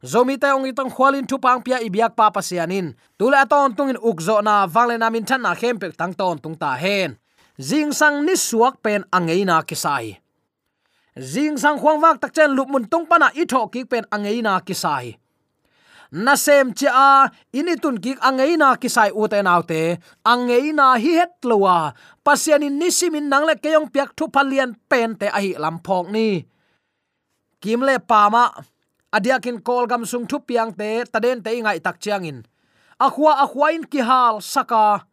Zomi 0.06 0.38
te 0.38 0.54
ong 0.54 0.70
itong 0.70 0.94
khwalin 0.94 1.26
thu 1.26 1.42
pang 1.42 1.62
pia 1.66 1.82
ibyak 1.82 2.14
pa 2.14 2.30
pasianin. 2.30 2.94
Tula 3.18 3.50
ton 3.50 3.74
tungin 3.74 3.98
ukzo 3.98 4.42
na 4.46 4.70
wangle 4.70 4.98
na 5.02 5.10
min 5.10 5.26
than 5.26 5.42
na 5.42 5.58
khempek 5.58 5.98
tang 5.98 6.14
ton 6.14 6.38
tung 6.38 6.54
ta 6.54 6.78
hen. 6.78 7.18
Jing 7.58 7.90
sang 7.90 8.22
ni 8.22 8.38
suak 8.38 8.86
pen 8.86 9.02
angeina 9.10 9.66
kisai. 9.66 10.22
Jing 11.18 11.58
sang 11.58 11.82
khwang 11.82 11.98
wak 11.98 12.22
tak 12.22 12.30
chen 12.30 12.54
lup 12.54 12.70
mun 12.70 12.86
tung 12.86 13.10
pana 13.10 13.34
i 13.34 13.50
tho 13.50 13.66
ki 13.74 13.90
pen 13.90 14.06
angeina 14.14 14.62
kisai 14.62 15.18
na 16.12 16.36
sem 16.36 16.74
cha 16.74 16.90
a, 16.92 17.30
ini 17.54 17.76
tun 17.82 17.98
ki 17.98 18.16
angei 18.22 18.58
na 18.58 18.76
kisai 18.76 19.12
u 19.12 19.28
te 19.28 19.42
nau 19.42 19.62
te. 19.62 19.98
Angei 20.26 20.74
na 20.74 20.96
hi 20.96 21.18
het 21.20 21.44
lowa. 21.44 21.94
Pasianin 22.24 22.80
nisimin 22.80 23.30
nang 23.30 23.46
le 23.46 23.56
keyong 23.56 23.92
piak 23.92 24.16
thu 24.16 24.28
phalian 24.34 24.76
pen 24.90 25.16
te 25.20 25.28
ahi 25.28 25.56
lampok 25.60 26.10
ni. 26.12 26.46
Kim 27.62 27.82
le 27.82 28.00
pama 28.00 28.52
adiakin 29.12 29.60
kol 29.64 29.88
gam 29.88 30.06
sung 30.06 30.28
thu 30.30 30.40
piang 30.40 30.72
te 30.80 31.04
taden 31.12 31.44
te 31.44 31.52
ngai 31.62 31.80
tak 31.84 32.00
chiang 32.00 32.26
in. 32.26 32.46
Akhwa 33.00 33.32
akhwa 33.46 33.68
in 33.76 33.84
ki 33.84 34.00
hal 34.00 34.42
saka. 34.42 35.06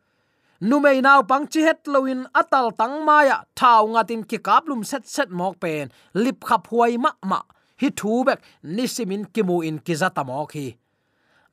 Numei 0.60 1.02
naw 1.02 1.22
pang 1.28 1.46
chi 1.46 1.60
het 1.60 1.86
loin 1.86 2.24
atal 2.40 2.70
tang 2.78 3.04
maya 3.04 3.42
thau 3.56 3.84
ngatin 3.92 4.22
ki 4.24 4.38
kaplum 4.38 4.84
set 4.84 5.04
set 5.06 5.30
mok 5.30 5.60
pen. 5.60 5.90
Lip 6.14 6.44
khap 6.44 6.68
huai 6.70 6.96
ma 6.96 7.10
ma, 7.30 7.40
hi 7.80 7.90
thu 7.90 8.24
bek 8.24 8.40
nisimin 8.62 9.24
kimu 9.34 9.56
in 9.68 9.78
kizata 9.86 10.24
mok 10.24 10.52
hi 10.56 10.66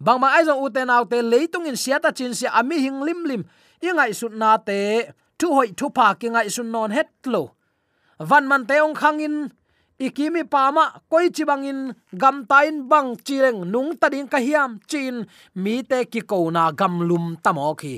bang 0.05 0.19
ma 0.21 0.27
ai 0.37 0.43
uten 0.65 0.89
autte 0.89 1.21
leitung 1.31 1.65
in 1.69 1.77
siata 1.83 2.09
chin 2.17 2.33
si 2.33 2.45
ami 2.59 2.77
hing 2.83 2.99
lim 3.07 3.21
lim. 3.29 3.43
Ingai 3.81 4.13
sut 4.13 4.33
na 4.41 4.57
te, 4.57 5.09
thu 5.39 5.47
hoi 5.57 5.69
thu 5.77 5.89
pa 5.97 6.13
ki 6.19 6.27
ngai 6.29 6.49
sun 6.55 6.69
non 6.73 6.91
het 6.91 7.09
lo. 7.33 7.43
Van 8.29 8.45
man 8.49 8.65
te 8.69 8.75
ong 8.85 8.97
khangin 9.01 9.35
ikimi 10.05 10.43
pama 10.53 10.85
koi 11.09 11.29
chibangin 11.35 11.79
gam 12.21 12.45
tain 12.49 12.89
bang 12.89 13.09
chireng 13.25 13.59
nung 13.71 13.97
tading 14.01 14.27
ka 14.27 14.37
hiam 14.37 14.79
chin, 14.89 15.25
mi 15.55 15.81
te 15.89 16.05
ki 16.11 16.21
ko 16.21 16.49
na 16.49 16.71
gam 16.79 16.93
lum 17.09 17.37
tamo 17.43 17.73
khi. 17.73 17.95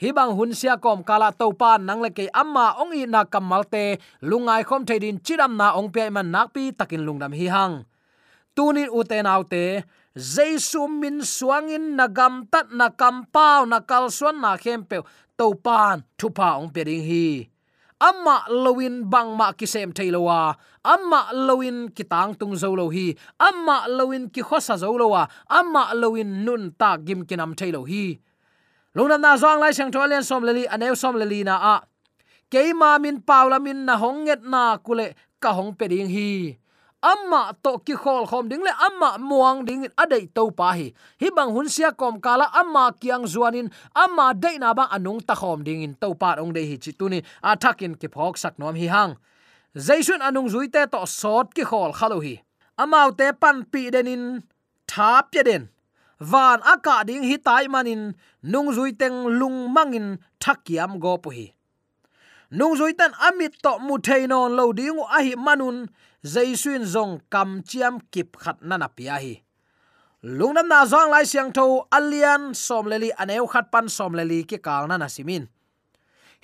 Hi 0.00 0.12
bang 0.16 0.32
hun 0.36 0.52
sia 0.56 0.76
kom 0.80 1.04
kala 1.04 1.28
to 1.32 1.52
pa 1.52 1.76
nang 1.76 2.00
le 2.00 2.10
ke 2.16 2.24
amma 2.32 2.66
ong 2.80 2.92
i 2.96 3.04
na 3.04 3.24
kamal 3.24 3.64
te 3.72 4.00
lungai 4.24 4.64
khom 4.68 4.82
thedin 4.88 5.20
chiram 5.24 5.52
na 5.60 5.76
ong 5.76 5.92
pe 5.92 6.08
man 6.08 6.32
nak 6.32 6.52
pi 6.54 6.72
takin 6.72 7.04
lungdam 7.04 7.32
hi 7.36 7.46
hang. 7.52 7.84
Tunin 8.56 8.88
uten 8.88 9.28
autte 9.28 9.84
Jesus 10.16 10.74
min 10.90 11.22
suangin 11.22 11.94
nagam 11.94 12.50
tat 12.50 12.74
nakam 12.74 13.22
kampau 13.30 13.62
nakal 13.62 14.10
suan, 14.10 14.42
na 14.42 14.58
khempe 14.58 15.06
to 15.38 15.54
pan 15.54 16.02
thupa 16.18 16.58
ong 16.58 16.74
pering 16.74 17.06
hi. 17.06 17.46
Amma 18.00 18.48
lowin 18.48 19.06
bang 19.06 19.36
ma 19.36 19.52
ki 19.52 19.66
sem 19.68 19.92
thailowa 19.92 20.56
amma 20.84 21.28
lowin 21.32 21.92
ki 21.92 22.04
tang 22.04 22.34
tung 22.34 22.56
zo 22.56 22.74
lo 22.74 22.88
hi. 22.88 23.14
Amma 23.38 23.86
lowin 23.88 24.32
ki 24.32 24.42
khosa 24.42 24.78
zo 24.78 24.96
lo 24.96 25.08
wa. 25.08 25.26
Amma 25.48 25.92
lowin 25.94 26.44
nun 26.44 26.74
ta 26.78 26.96
gim 26.96 27.24
kinam 27.28 27.54
thailo 27.54 27.84
hi. 27.84 28.18
Lungnam 28.96 29.20
na 29.20 29.36
zong 29.36 29.60
lai 29.60 29.72
sang 29.72 29.92
tholen 29.92 30.24
som 30.24 30.42
leli 30.42 30.66
anew 30.66 30.94
som 30.96 31.14
leli 31.14 31.44
na 31.44 31.56
a. 31.56 31.76
Keima 32.50 32.98
min 32.98 33.20
paula 33.22 33.60
min 33.60 33.86
na 33.86 33.94
honget 33.96 34.42
na 34.42 34.76
kule 34.78 35.14
ka 35.38 35.52
hong 35.52 35.76
pering 35.76 36.10
hi 36.10 36.59
amma 37.02 37.56
to 37.62 37.78
ki 37.78 37.94
khol 37.94 38.26
khom 38.26 38.48
ding 38.48 38.62
le, 38.62 38.72
amma 38.86 39.18
muang 39.18 39.64
ding 39.64 39.88
adai 39.96 40.28
to 40.34 40.50
pa 40.50 40.72
hi. 40.72 40.92
Hi 41.20 41.28
bang 41.36 41.50
hun 41.50 41.68
sia 41.68 41.92
kom 41.92 42.20
kala, 42.20 42.50
amma 42.52 42.92
kiang 43.00 43.24
zuanin, 43.24 43.70
amma 43.94 44.34
dei 44.34 44.58
na 44.58 44.74
bang 44.74 44.88
anung 44.92 45.20
ta 45.20 45.34
khom 45.34 45.64
ding 45.64 45.82
in 45.82 45.94
to 45.94 46.14
pa 46.14 46.36
ong 46.38 46.52
dei 46.52 46.66
hi 46.70 46.76
chi 46.76 46.92
tuni 46.92 47.22
athakin 47.42 47.94
ki 48.00 48.08
phok 48.08 48.36
sak 48.36 48.58
nom 48.58 48.74
hi 48.74 48.86
hang. 48.86 49.16
Jaisun 49.74 50.20
anung 50.20 50.48
zuite 50.52 50.90
to 50.92 51.06
sot 51.06 51.54
ki 51.54 51.64
khol 51.64 51.92
khalo 51.92 52.20
hi. 52.20 52.42
Amau 52.78 53.10
te 53.16 53.32
pan 53.32 53.64
pi 53.72 53.90
denin 53.90 54.42
thap 54.86 55.34
ye 55.34 55.42
den. 55.42 55.68
Van 56.20 56.60
aka 56.64 57.04
ding 57.04 57.22
hi 57.22 57.36
tai 57.36 57.66
manin, 57.68 58.14
nung 58.42 58.68
zui 58.76 58.92
teng 58.92 59.24
lung 59.38 59.72
mangin 59.74 60.18
thakiam 60.40 61.00
go 61.00 61.16
pu 61.16 61.30
hi 61.30 61.46
nung 62.50 62.74
zui 62.78 62.92
tan 62.98 63.14
amit 63.18 63.54
to 63.62 63.78
mu 63.78 63.98
theinon 63.98 64.54
lo 64.58 64.72
ding 64.72 64.98
a 64.98 65.22
hi 65.22 65.34
manun 65.38 65.88
jaisuin 66.26 66.84
zong 66.84 67.22
kam 67.30 67.62
chiam 67.62 68.02
kip 68.10 68.36
khat 68.36 68.58
nana 68.62 68.88
pia 68.88 69.16
hi. 69.22 69.42
Lungnam 70.20 70.68
na 70.68 70.84
zong 70.84 71.08
lai 71.08 71.24
siang 71.24 71.48
tho, 71.48 71.88
alian 71.88 72.52
som 72.52 72.84
leli 72.84 73.10
aneu 73.16 73.46
khat 73.48 73.72
pan 73.72 73.88
som 73.88 74.12
leli 74.12 74.44
ki 74.44 74.58
kal 74.58 74.84
na 74.90 75.08
simin 75.08 75.48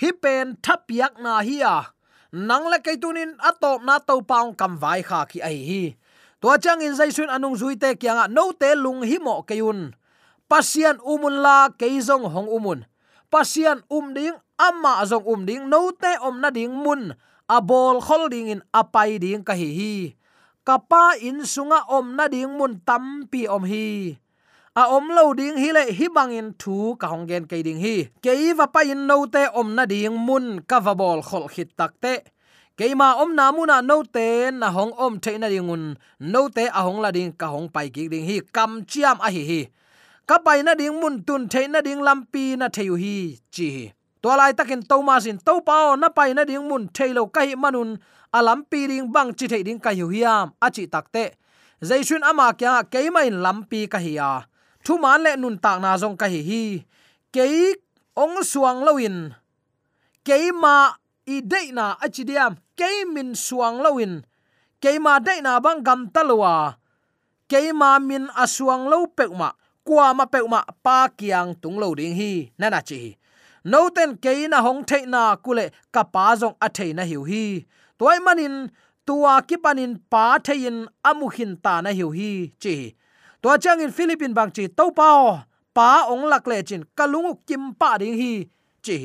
hi 0.00 0.12
pen 0.12 0.56
thap 0.60 0.90
yak 0.92 1.16
na 1.20 1.40
hi 1.40 1.60
a. 1.64 1.92
Nang 2.32 2.68
le 2.68 2.78
kai 2.84 2.96
tunin 3.00 3.32
atop 3.40 3.80
na 3.80 3.98
to 3.98 4.20
paung 4.20 4.52
kam 4.52 4.76
vai 4.76 5.00
kha 5.00 5.24
ki 5.24 5.40
ai 5.40 5.56
hi. 5.68 5.82
To 6.40 6.52
chang 6.60 6.84
in 6.84 6.92
jaisun 6.92 7.32
anung 7.32 7.56
zui 7.56 7.80
te 7.80 7.96
kyanga 7.96 8.28
no 8.28 8.52
te 8.52 8.74
lung 8.76 9.00
hi 9.02 9.16
mo 9.18 9.40
kayun 9.42 9.96
pasian 10.50 11.00
umun 11.00 11.40
la 11.40 11.72
keizong 11.72 12.28
hong 12.28 12.50
umun. 12.52 12.84
Pasian 13.32 13.80
um 13.90 14.12
ding 14.14 14.36
amma 14.58 15.04
zong 15.06 15.26
um 15.26 15.46
ding, 15.46 15.68
no 15.68 15.90
te 15.90 16.16
om 16.20 16.40
na 16.40 16.50
ding 16.50 16.72
mun. 16.72 17.14
Abol 17.48 18.00
khol 18.02 18.28
ding 18.28 18.48
in 18.48 18.62
apai 18.74 19.18
ding 19.20 19.44
ka 19.46 19.54
hi 19.54 19.70
hi. 19.78 19.94
Kapa 20.66 21.14
in 21.22 21.46
sunga 21.46 21.86
om 21.88 22.16
na 22.16 22.26
ding 22.28 22.58
mun 22.58 22.82
tampi 22.82 23.46
om 23.46 23.64
hi. 23.64 24.18
A 24.76 24.82
om 24.92 25.08
lo 25.08 25.32
ding 25.32 25.56
hi 25.56 25.72
le 25.72 25.82
hi 25.92 26.06
bangin 26.08 26.52
thu 26.58 26.96
ka 27.00 27.06
hong 27.06 27.26
gen 27.30 27.46
ke 27.46 27.62
ding 27.62 27.78
hi. 27.78 28.10
Ke 28.22 28.34
va 28.58 28.66
pa 28.66 28.80
in, 28.82 29.06
no 29.06 29.26
te 29.26 29.46
om 29.54 29.74
na 29.74 29.86
ding 29.86 30.18
mun, 30.26 30.60
ka 30.66 30.80
va 30.80 30.92
bol 30.94 31.22
khol 31.22 31.46
khit 31.48 31.70
tak 31.78 31.94
te. 32.02 32.14
Ke 32.76 32.92
ma 32.94 33.16
om 33.22 33.32
na 33.38 33.52
mu 33.52 33.64
na 33.64 33.80
no 33.80 34.02
te 34.02 34.50
na 34.50 34.68
hong 34.68 34.92
om 34.98 35.18
the 35.24 35.38
na 35.38 35.48
ding 35.48 35.70
un. 35.70 35.96
No 36.20 36.48
te 36.48 36.66
a 36.66 36.80
hong 36.82 37.00
la 37.00 37.10
ding 37.10 37.32
ka 37.32 37.46
hong 37.46 37.68
pai 37.68 37.88
ki 37.88 38.08
ding 38.12 38.26
hi. 38.28 38.40
Kam 38.52 38.84
chiam 38.84 39.16
a 39.26 39.30
hi 39.30 39.42
hi. 39.50 39.60
Ka 40.26 40.36
pai 40.44 40.62
na 40.62 40.74
ding 40.74 41.00
mun, 41.00 41.22
tun 41.22 41.48
the 41.48 41.68
na 41.68 41.80
ding 41.80 42.02
lampi 42.02 42.58
na 42.58 42.68
theu 42.68 42.96
hi, 42.96 43.38
chi 43.54 43.66
hi 43.76 43.84
to 44.22 44.28
lai 44.28 44.52
takin 44.52 44.82
to 44.82 44.96
ma 45.02 45.18
sin 45.18 45.38
to 45.38 45.60
pao 45.60 45.96
na 45.96 46.08
pai 46.08 46.32
na 46.34 46.44
ding 46.44 46.64
mun 46.68 46.88
thailo 46.96 47.26
kai 47.26 47.54
manun 47.54 47.98
alam 48.32 48.64
pi 48.70 48.86
ding 48.90 49.08
bang 49.14 49.30
chi 49.38 49.46
thei 49.46 49.62
ding 49.62 49.80
kai 49.80 49.94
hiu 49.94 50.08
hiam, 50.08 50.52
a 50.60 50.68
chi 50.70 50.84
takte 50.86 51.24
zaisun 51.88 52.22
ama 52.24 52.52
kya 52.56 52.84
keima 52.92 53.20
in 53.28 53.40
lampi 53.44 53.80
ka 53.92 53.98
hiya 53.98 54.30
thu 54.84 54.98
man 55.02 55.20
le 55.24 55.32
nun 55.36 55.56
tak 55.64 55.82
na 55.82 55.98
zong 55.98 56.16
ka 56.20 56.26
hi 56.30 56.40
hi. 56.50 56.64
Ke 57.34 57.44
ong 58.16 58.40
suang 58.40 58.86
loin 58.86 59.34
keima 60.24 60.96
i 61.26 61.42
dei 61.42 61.74
na 61.76 61.98
a 62.04 62.06
chi 62.14 62.22
diam 62.24 62.56
ke 62.78 63.04
min 63.14 63.34
suang 63.34 63.82
loin 63.84 64.24
keima 64.80 65.12
dei 65.26 65.40
na 65.44 65.60
bang 65.64 65.82
gam 65.86 66.00
talwa 66.14 66.78
keima 67.50 67.98
min 68.08 68.24
asuang 68.42 68.88
lo 68.88 69.04
pekma 69.10 69.52
kwa 69.86 70.06
ma 70.18 70.24
pekma 70.26 70.60
pa 70.84 71.10
kiang 71.18 71.54
tung 71.60 71.76
lo 71.82 71.92
ding 71.98 72.14
hi. 72.16 72.32
Nana 72.58 72.80
chi 72.88 73.18
noten 73.70 74.10
keina 74.22 74.48
na 74.48 74.58
hong 74.62 74.82
theina 74.90 75.22
kule 75.44 75.64
kapa 75.94 76.24
jong 76.28 76.38
zong 76.40 76.56
a 76.66 76.68
thei 76.76 76.90
na 76.92 77.02
hiu 77.10 77.22
hi. 77.30 77.44
Toy 77.98 78.18
manin, 78.26 78.54
tua 79.06 79.34
kipanin 79.48 79.92
pa 80.12 80.24
thein 80.46 80.76
amuhin 81.08 81.52
ta 81.64 81.74
na 81.84 81.90
hiu 81.98 82.08
hi, 82.18 82.30
chi. 82.62 82.76
To 83.42 83.58
chang 83.62 83.80
in 83.84 83.90
philippine 83.96 84.34
bang 84.38 84.50
chi 84.56 84.64
to 84.78 84.84
pao 84.98 85.42
pa 85.76 85.88
ong 86.12 86.24
lak 86.32 86.46
le 86.50 86.62
chin 86.68 86.82
kalung 86.98 87.30
kim 87.48 87.64
pa 87.80 87.98
ding 88.00 88.16
hi, 88.22 88.32
chi. 88.86 88.98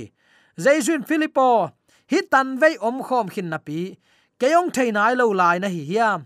Jaisun 0.64 1.02
philippo, 1.08 1.48
hi 2.12 2.20
tan 2.32 2.48
vei 2.62 2.76
om 2.88 2.98
khom 3.08 3.28
khin 3.34 3.50
na 3.50 3.58
pi. 3.58 3.80
Keyong 4.40 4.70
theinai 4.76 5.14
lo 5.20 5.26
lai 5.42 5.58
na 5.60 5.68
hi 5.76 5.82
hiam 5.90 6.20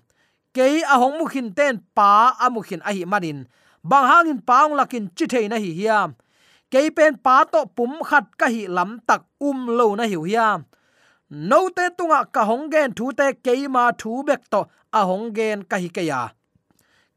ke 0.55 0.65
a 0.93 0.95
hong 1.01 1.15
mu 1.19 1.25
khin 1.33 1.47
ten 1.57 1.73
pa 1.97 2.09
amu 2.45 2.61
khin 2.67 2.81
a 2.89 2.91
hi 2.95 3.03
manin. 3.11 3.39
Bang 3.83 4.07
hangin 4.09 4.39
paung 4.49 4.73
lakin 4.79 5.05
chi 5.17 5.25
theina 5.33 5.57
hi 5.63 5.71
hiam 5.79 6.09
keipen 6.71 7.13
pa 7.25 7.35
to 7.51 7.61
pum 7.75 7.91
khat 8.09 8.25
ka 8.39 8.47
hi 8.53 8.63
lam 8.77 8.99
tak 9.07 9.21
um 9.47 9.59
lo 9.77 9.95
na 9.95 10.03
hiu 10.11 10.23
hiam 10.29 10.59
no 11.49 11.59
te 11.75 11.85
tunga 11.97 12.19
ka 12.35 12.41
honggen 12.49 12.89
thu 12.97 13.05
te 13.19 13.27
keima 13.45 13.83
thu 13.99 14.11
bek 14.27 14.41
to 14.51 14.61
a 14.99 15.01
honggen 15.09 15.57
ka 15.69 15.77
hi 15.83 15.89
kaya 15.97 16.21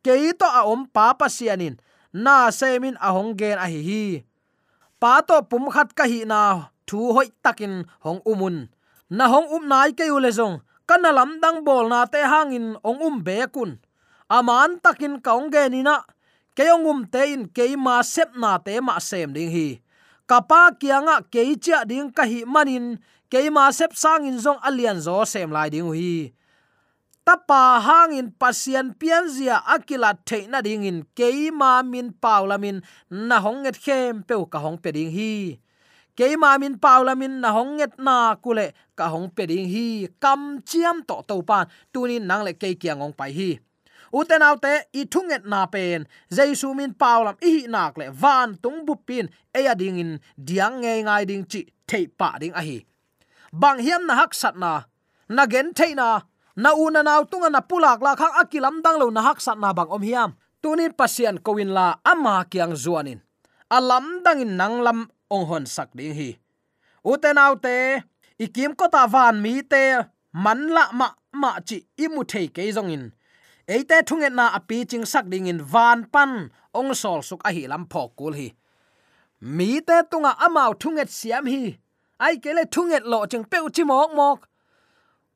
kei 0.08 0.32
to 0.40 0.46
a 0.60 0.62
om 0.72 0.86
pa 0.94 1.12
pa 1.18 1.26
sianin, 1.28 1.74
na 2.24 2.50
semin 2.58 2.96
a 3.06 3.08
honggen 3.16 3.58
a 3.64 3.66
hi 3.72 3.80
hi. 3.88 4.04
Pa 5.00 5.20
to 5.28 5.36
pum 5.50 5.64
khat 5.74 5.88
ka 5.98 6.04
hi 6.10 6.24
na 6.32 6.40
thu 6.88 7.12
hoi 7.14 7.28
takin 7.44 7.74
hong 8.04 8.20
umun. 8.32 8.56
Na 9.16 9.24
hong 9.32 9.48
um 9.54 9.64
nai 9.68 9.90
ke 9.98 10.04
ule 10.16 10.30
zong 10.38 10.56
kana 10.88 11.10
lam 11.18 11.30
dang 11.42 11.58
bol 11.66 11.84
na 11.92 12.00
te 12.12 12.20
hangin 12.32 12.66
ong 12.88 13.00
um 13.06 13.16
be 13.26 13.38
kun. 13.54 13.70
Aman 14.36 14.80
takin 14.84 15.14
kaung 15.26 15.48
ge 15.54 15.62
ni 15.72 15.80
na 15.88 15.94
keongum 16.58 17.06
te 17.06 17.22
in 17.34 17.46
ke 17.46 17.70
ma 17.78 18.02
te 18.58 18.74
ma 18.82 18.98
sem 18.98 19.30
ding 19.30 19.52
hi 19.54 19.68
kapa 20.26 20.74
kianga 20.80 21.22
ke 21.30 21.54
ding 21.86 22.10
ka 22.10 22.26
hi 22.26 22.42
manin 22.42 22.98
keima 23.30 23.68
sep 23.70 23.92
sang 23.92 24.26
in 24.26 24.40
zong 24.40 24.58
alian 24.64 24.98
zo 24.98 25.20
sem 25.28 25.46
lai 25.52 25.70
ding 25.70 25.86
hi 25.92 26.32
tapa 27.28 27.78
hangin 27.78 28.32
pasian 28.40 28.96
pianzia 28.96 29.60
akila 29.68 30.16
theina 30.26 30.58
ding 30.64 30.88
in 30.88 31.04
keima 31.12 31.84
min 31.84 32.10
paulamin 32.16 32.80
na 33.12 33.36
honget 33.38 33.76
khem 33.76 34.24
pe 34.26 34.34
ka 34.48 34.58
hong 34.58 34.80
pe 34.82 34.90
ding 34.96 35.12
hi 35.12 35.60
keima 36.16 36.56
min 36.56 36.80
paulamin 36.80 37.38
na 37.44 37.52
honget 37.52 37.92
na 38.00 38.34
kule 38.40 38.72
ka 38.98 39.12
hong 39.12 39.28
pe 39.28 39.44
ding 39.44 39.68
hi 39.68 40.08
kam 40.18 40.58
chiam 40.64 41.04
to 41.04 41.20
to 41.28 41.38
pan 41.44 41.68
tunin 41.92 42.24
nang 42.24 42.42
le 42.48 42.56
ke 42.56 42.72
kiangong 42.80 43.12
pai 43.12 43.30
hi 43.30 43.50
uten 44.12 44.42
autte 44.42 44.72
i 44.92 45.04
thunget 45.04 45.44
na 45.44 45.66
pen. 45.66 46.06
Jaisu 46.30 46.74
min 46.74 46.94
paulam 46.94 47.36
i 47.42 47.66
nak 47.68 47.98
le 47.98 48.10
van 48.10 48.56
tung 48.62 48.86
bupin 48.86 49.28
e 49.58 49.66
ading 49.66 49.98
in 49.98 50.12
diang 50.36 50.80
nge 50.82 50.92
ngai 51.06 51.24
ding 51.30 51.44
chi 51.50 51.60
thei 51.88 52.06
pa 52.18 52.38
ding 52.40 52.54
a 52.54 52.62
hi. 52.62 52.78
Bang 53.52 53.78
hiam 53.78 54.06
na 54.06 54.14
hak 54.14 54.34
sat 54.34 54.56
na. 54.56 54.82
Na 55.28 55.46
gen 55.46 55.72
theina 55.74 55.96
na. 55.96 56.20
Na 56.58 56.74
u 56.74 56.90
na 56.90 57.06
naw 57.06 57.22
tunga 57.30 57.48
na 57.50 57.60
pulak 57.62 58.02
la 58.02 58.12
khang 58.18 58.34
akilam 58.40 58.82
dang 58.84 58.98
lo 58.98 59.06
na 59.10 59.22
hak 59.22 59.38
sat 59.40 59.58
na 59.62 59.72
bang 59.72 59.90
om 59.96 60.02
hiam. 60.02 60.30
Tunin 60.62 60.92
pasian 60.98 61.38
kowin 61.38 61.70
la 61.70 61.86
ama 62.02 62.44
kyang 62.50 62.74
zuanin. 62.74 63.20
Alam 63.70 64.24
dangin 64.24 64.58
nanglam 64.58 65.06
ong 65.30 65.46
hon 65.46 65.64
sak 65.66 65.94
ding 65.94 66.14
hi. 66.18 66.30
Uten 67.06 67.38
autte 67.38 68.02
ikim 68.44 68.74
ko 68.74 68.90
ta 68.90 69.06
van 69.06 69.38
mi 69.44 69.62
te. 69.62 70.02
Man 70.32 70.60
la 70.74 70.90
ma 70.92 71.08
ma 71.32 71.50
chi 71.68 71.86
imu 72.04 72.26
thei 72.30 72.46
ke 72.50 72.62
zong 72.76 72.90
in 72.90 73.04
eite 73.68 73.96
thunget 74.08 74.32
na 74.32 74.44
api 74.58 74.84
ching 74.90 75.04
sak 75.04 75.28
ding 75.32 75.46
in 75.46 75.60
van 75.72 76.08
pan, 76.12 76.50
ong 76.74 76.94
sol 76.94 77.20
suk 77.28 77.44
a 77.48 77.50
hi 77.52 77.62
lam 77.68 77.84
phok 77.92 78.16
kul 78.18 78.32
hi. 78.32 78.48
Mi 79.40 79.80
te 79.88 79.96
tunga 80.10 80.32
amao 80.46 80.72
thunget 80.82 81.10
siam 81.18 81.46
hi. 81.46 81.76
Ai 82.18 82.36
kele 82.42 82.64
thunget 82.74 83.04
lo 83.04 83.26
ching 83.30 83.44
peu 83.44 83.68
chi 83.74 83.84
mok 83.84 84.10
mok. 84.18 84.40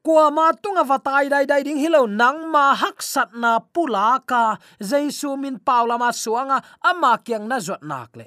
Kwa 0.04 0.30
ma 0.36 0.46
tunga 0.62 0.82
vatai 0.90 1.28
dai 1.30 1.44
dai 1.50 1.62
ding 1.62 1.78
hilo 1.78 2.06
nang 2.06 2.50
ma 2.50 2.74
hak 2.74 2.98
sat 3.12 3.30
na 3.42 3.60
pula 3.60 4.18
ka 4.30 4.42
jaisu 4.80 5.36
min 5.42 5.56
paula 5.66 5.98
ma 5.98 6.10
suanga 6.10 6.58
ama 6.90 7.12
kyang 7.26 7.46
na 7.50 7.56
zot 7.66 7.82
nak 7.90 8.16
le. 8.18 8.26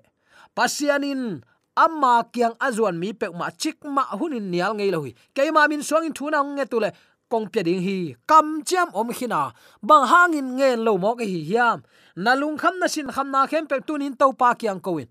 Pasianin 0.56 1.44
ama 1.76 2.24
kyang 2.32 2.56
azuan 2.66 2.96
mi 3.02 3.12
pek 3.12 3.34
ma 3.36 3.50
chik 3.62 3.84
ma 3.96 4.04
hunin 4.20 4.48
nial 4.54 4.72
ngei 4.78 4.92
lohi 4.96 5.12
ma 5.52 5.68
min 5.68 5.84
suangin 5.84 6.16
thuna 6.16 6.40
nge 6.44 6.66
tule 6.72 6.90
kong 7.30 7.48
pya 7.52 7.64
ding 7.64 7.82
hi, 7.82 8.16
kam 8.28 8.64
cham 8.66 8.88
om 8.94 9.10
khina 9.18 9.52
bang 9.82 10.06
hangin 10.12 10.48
nge 10.58 10.70
lo 10.86 10.98
mo 10.98 11.16
ke 11.16 11.26
hi 11.26 11.40
hiam. 11.50 11.84
Nalung 12.16 12.58
kham 12.58 12.80
na 12.80 12.88
sin 12.88 13.08
kham 13.16 13.32
na 13.32 13.48
khem 13.48 13.66
pe 13.68 13.80
tunin 13.88 14.14
to 14.20 14.32
pa 14.32 14.54
kyang 14.54 14.80
koin 14.80 15.08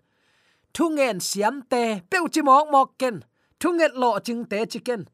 thu 0.75 0.89
ngen 0.91 1.21
siam 1.21 1.63
te, 1.71 2.01
pe 2.11 2.19
chi 2.33 2.43
mok 2.43 2.71
mok 2.71 2.91
ken. 2.99 3.21
Thu 3.61 3.71
thunget 3.71 3.93
lo 3.95 4.19
ching 4.27 4.45
te 4.45 4.67
chicken 4.67 5.05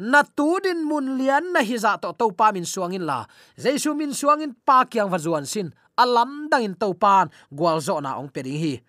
na 0.00 0.22
tu 0.36 0.58
din 0.64 0.80
mun 0.88 1.18
lian 1.18 1.52
na 1.52 1.60
hi 1.60 1.76
za 1.76 1.96
to 2.02 2.12
to 2.12 2.30
pa 2.32 2.52
min 2.52 2.64
suangin 2.64 3.04
la. 3.10 3.18
Jaisu 3.62 3.94
min 3.94 4.12
suangin 4.16 4.52
pa 4.66 4.84
kyang 4.84 5.10
vazuan 5.12 5.46
sin. 5.46 5.68
Alam 5.98 6.48
dang 6.50 6.64
in 6.64 6.74
to 6.74 6.94
pan 6.94 7.28
gwal 7.52 7.78
zo 7.80 8.00
na 8.00 8.16
ong 8.16 8.32
pe 8.32 8.40
hi. 8.42 8.80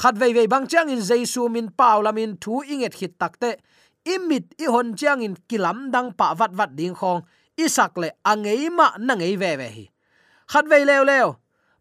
Khat 0.00 0.14
vei 0.20 0.32
vei 0.36 0.46
bang 0.46 0.66
chang 0.68 0.88
in 0.92 1.00
jaisu 1.00 1.48
min 1.48 1.68
paw 1.78 1.98
lamin 2.04 2.36
thu 2.42 2.62
inget 2.62 2.94
hit 3.00 3.12
takte 3.18 3.50
imit 4.04 4.54
i 4.58 4.66
hon 4.66 4.94
chiang 4.94 5.22
in 5.22 5.34
kilam 5.48 5.90
dang 5.90 6.12
pa 6.12 6.34
vat 6.34 6.52
vat 6.52 6.74
ding 6.76 6.94
khong, 6.94 7.22
isak 7.56 7.98
le 7.98 8.10
angei 8.24 8.70
ma 8.70 8.94
na 8.98 9.14
ngei 9.14 9.36
ve 9.36 9.56
ve 9.56 9.68
hi. 9.68 9.84
Khat 10.46 10.64
ve 10.70 10.84
leo 10.84 11.04
leo, 11.04 11.36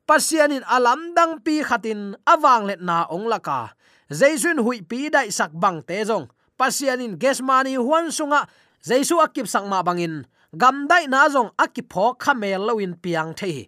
Pasian 0.08 0.56
in 0.56 0.64
alam 0.64 1.12
dang 1.12 1.44
pi 1.44 1.60
khatin 1.60 2.16
awang 2.24 2.64
let 2.64 2.80
na 2.80 3.04
ong 3.12 3.28
laka. 3.28 3.76
Jaisun 4.08 4.64
hui 4.64 4.80
pi 4.80 5.12
dai 5.12 5.28
sak 5.28 5.52
bang 5.52 5.84
te 5.84 6.00
jong 6.08 6.32
pasianin 6.56 7.20
gesmani 7.20 7.76
huan 7.76 8.08
sunga, 8.08 8.48
jaisu 8.80 9.20
akip 9.20 9.52
sangma 9.52 9.84
bangin 9.84 10.24
gamdai 10.56 11.12
na 11.12 11.28
jong 11.28 11.52
akip 11.60 11.92
pho 11.92 12.16
khamel 12.16 12.72
loin 12.72 12.96
piang 12.96 13.36
the 13.36 13.68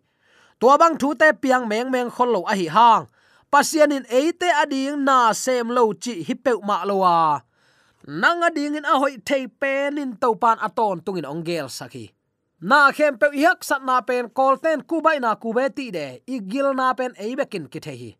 to 0.60 0.78
bang 0.80 0.96
thu 0.96 1.12
te 1.12 1.36
piang 1.36 1.68
meng 1.68 1.92
meng 1.92 2.10
khol 2.10 2.32
lo 2.32 2.42
a 2.48 2.56
hi 2.56 2.72
hang. 2.72 3.08
Pasianin 3.52 4.08
eite 4.08 4.48
ading 4.64 5.04
na 5.04 5.34
sem 5.34 5.68
lo 5.68 5.92
chi 5.92 6.24
hi 6.24 6.34
pe 6.40 6.52
ma 6.64 6.86
lo 6.88 7.04
wa 7.04 7.42
nanga 8.10 8.50
ading 8.50 8.76
in 8.76 8.86
a 8.86 8.96
hoi 8.98 9.18
thei 9.22 9.46
pen 9.48 9.98
in 9.98 10.18
to 10.22 10.34
pan 10.42 10.58
aton 10.68 10.98
tungin 11.06 11.30
ongel 11.34 11.70
saki 11.70 12.06
na 12.62 12.92
khem 12.92 13.16
pe 13.18 13.28
yak 13.34 13.64
sat 13.64 13.84
na 13.88 14.02
pen 14.02 14.30
kolten 14.30 14.84
kubai 14.84 15.20
na 15.22 15.36
kubeti 15.36 15.92
de. 15.92 16.20
Igil 16.28 16.76
na 16.76 16.94
pen 16.94 17.16
eibekin 17.16 17.72
ki 17.72 17.80
the 17.80 17.92
hi. 17.96 18.18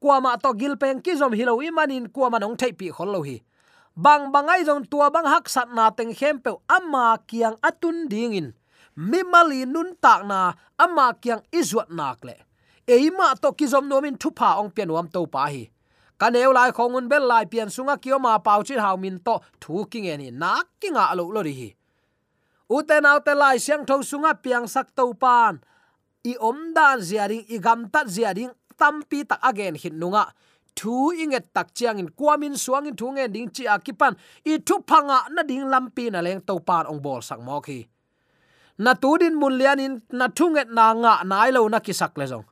Kwa 0.00 0.20
ma 0.20 0.36
to 0.36 0.52
gil 0.54 0.76
pen 0.76 1.00
ki 1.00 1.16
zom 1.16 1.32
hilo 1.32 1.56
imanin 1.56 2.12
kwa 2.12 2.30
ma 2.30 2.38
nong 2.38 2.56
thei 2.56 2.72
pi 2.72 2.90
khol 2.90 3.08
lo 3.08 3.22
hi. 3.22 3.40
Bang 3.96 4.30
bangai 4.32 4.64
jong 4.66 4.84
tua 4.90 5.10
bang 5.10 5.24
hak 5.24 5.48
sat 5.48 5.72
na 5.72 5.90
teng 5.90 6.14
khem 6.14 6.38
pe 6.38 6.52
amma 6.68 7.18
kiang 7.26 7.56
atun 7.62 8.08
ding 8.08 8.34
in 8.34 8.52
mi 8.96 9.22
mali 9.22 9.64
nun 9.64 9.96
tak 10.02 10.26
na 10.26 10.52
amma 10.78 11.14
kiang 11.22 11.42
izwat 11.50 11.88
nak 11.90 12.24
le. 12.24 12.36
Eima 12.86 13.40
to 13.40 13.52
ki 13.52 13.66
zom 13.66 13.88
nomin 13.88 14.18
thupa 14.18 14.60
ong 14.60 14.70
pian 14.70 14.92
wam 14.92 15.08
to 15.08 15.26
pa 15.26 15.48
hi 15.48 15.70
kaneu 16.20 16.52
lai 16.52 16.70
khongun 16.76 17.08
bel 17.08 17.24
lai 17.30 17.44
pian 17.46 17.68
sunga 17.70 17.96
kio 18.02 18.18
ma 18.18 18.38
pau 18.38 18.62
chi 18.62 18.74
hau 18.84 18.96
min 18.96 19.18
to 19.26 19.34
thu 19.60 19.84
king 19.90 20.06
eni 20.12 20.30
na 20.30 20.62
kinga 20.80 21.14
lo 21.18 21.24
lo 21.34 21.40
ri 21.42 21.54
hi. 21.60 21.70
Uten 22.76 23.06
te 23.24 23.32
lai 23.34 23.56
siang 23.58 23.86
tho 23.88 24.02
sunga 24.10 24.32
piang 24.44 24.66
sak 24.74 24.94
to 24.96 25.14
pan. 25.14 25.60
I 26.24 26.32
om 26.48 26.74
dan 26.74 26.98
ziaring 27.00 27.44
i 27.48 27.58
gam 27.58 27.88
tat 27.92 28.06
ziaring 28.06 28.50
tampi 28.80 29.24
tak 29.28 29.40
again 29.42 29.74
hin 29.74 29.94
nunga. 30.00 30.24
Thu 30.78 31.10
inget 31.22 31.44
tak 31.54 31.74
chiang 31.74 31.98
in 31.98 32.08
kwamin 32.18 32.54
suang 32.54 32.86
in 32.86 32.96
thu 32.96 33.06
nge 33.10 33.24
ding 33.34 33.48
chi 33.54 33.64
akipan 33.74 34.14
i 34.44 34.58
thu 34.66 34.74
phanga 34.88 35.18
na 35.34 35.42
ding 35.42 35.66
lampi 35.72 36.10
na 36.10 36.20
leng 36.26 36.40
to 36.46 36.54
pan 36.68 36.86
ong 36.86 37.00
bol 37.02 37.20
sak 37.28 37.40
mo 37.46 37.60
khi 37.60 37.86
na 38.78 38.94
tudin 38.94 39.34
mun 39.34 39.58
lian 39.58 39.82
in, 39.82 39.94
na 40.14 40.28
thunget 40.30 40.70
na 40.70 40.94
nga 40.94 41.12
nai 41.26 41.50
lo 41.50 41.66
na 41.68 41.82
kisak 41.82 42.14
le 42.18 42.26
jong 42.30 42.46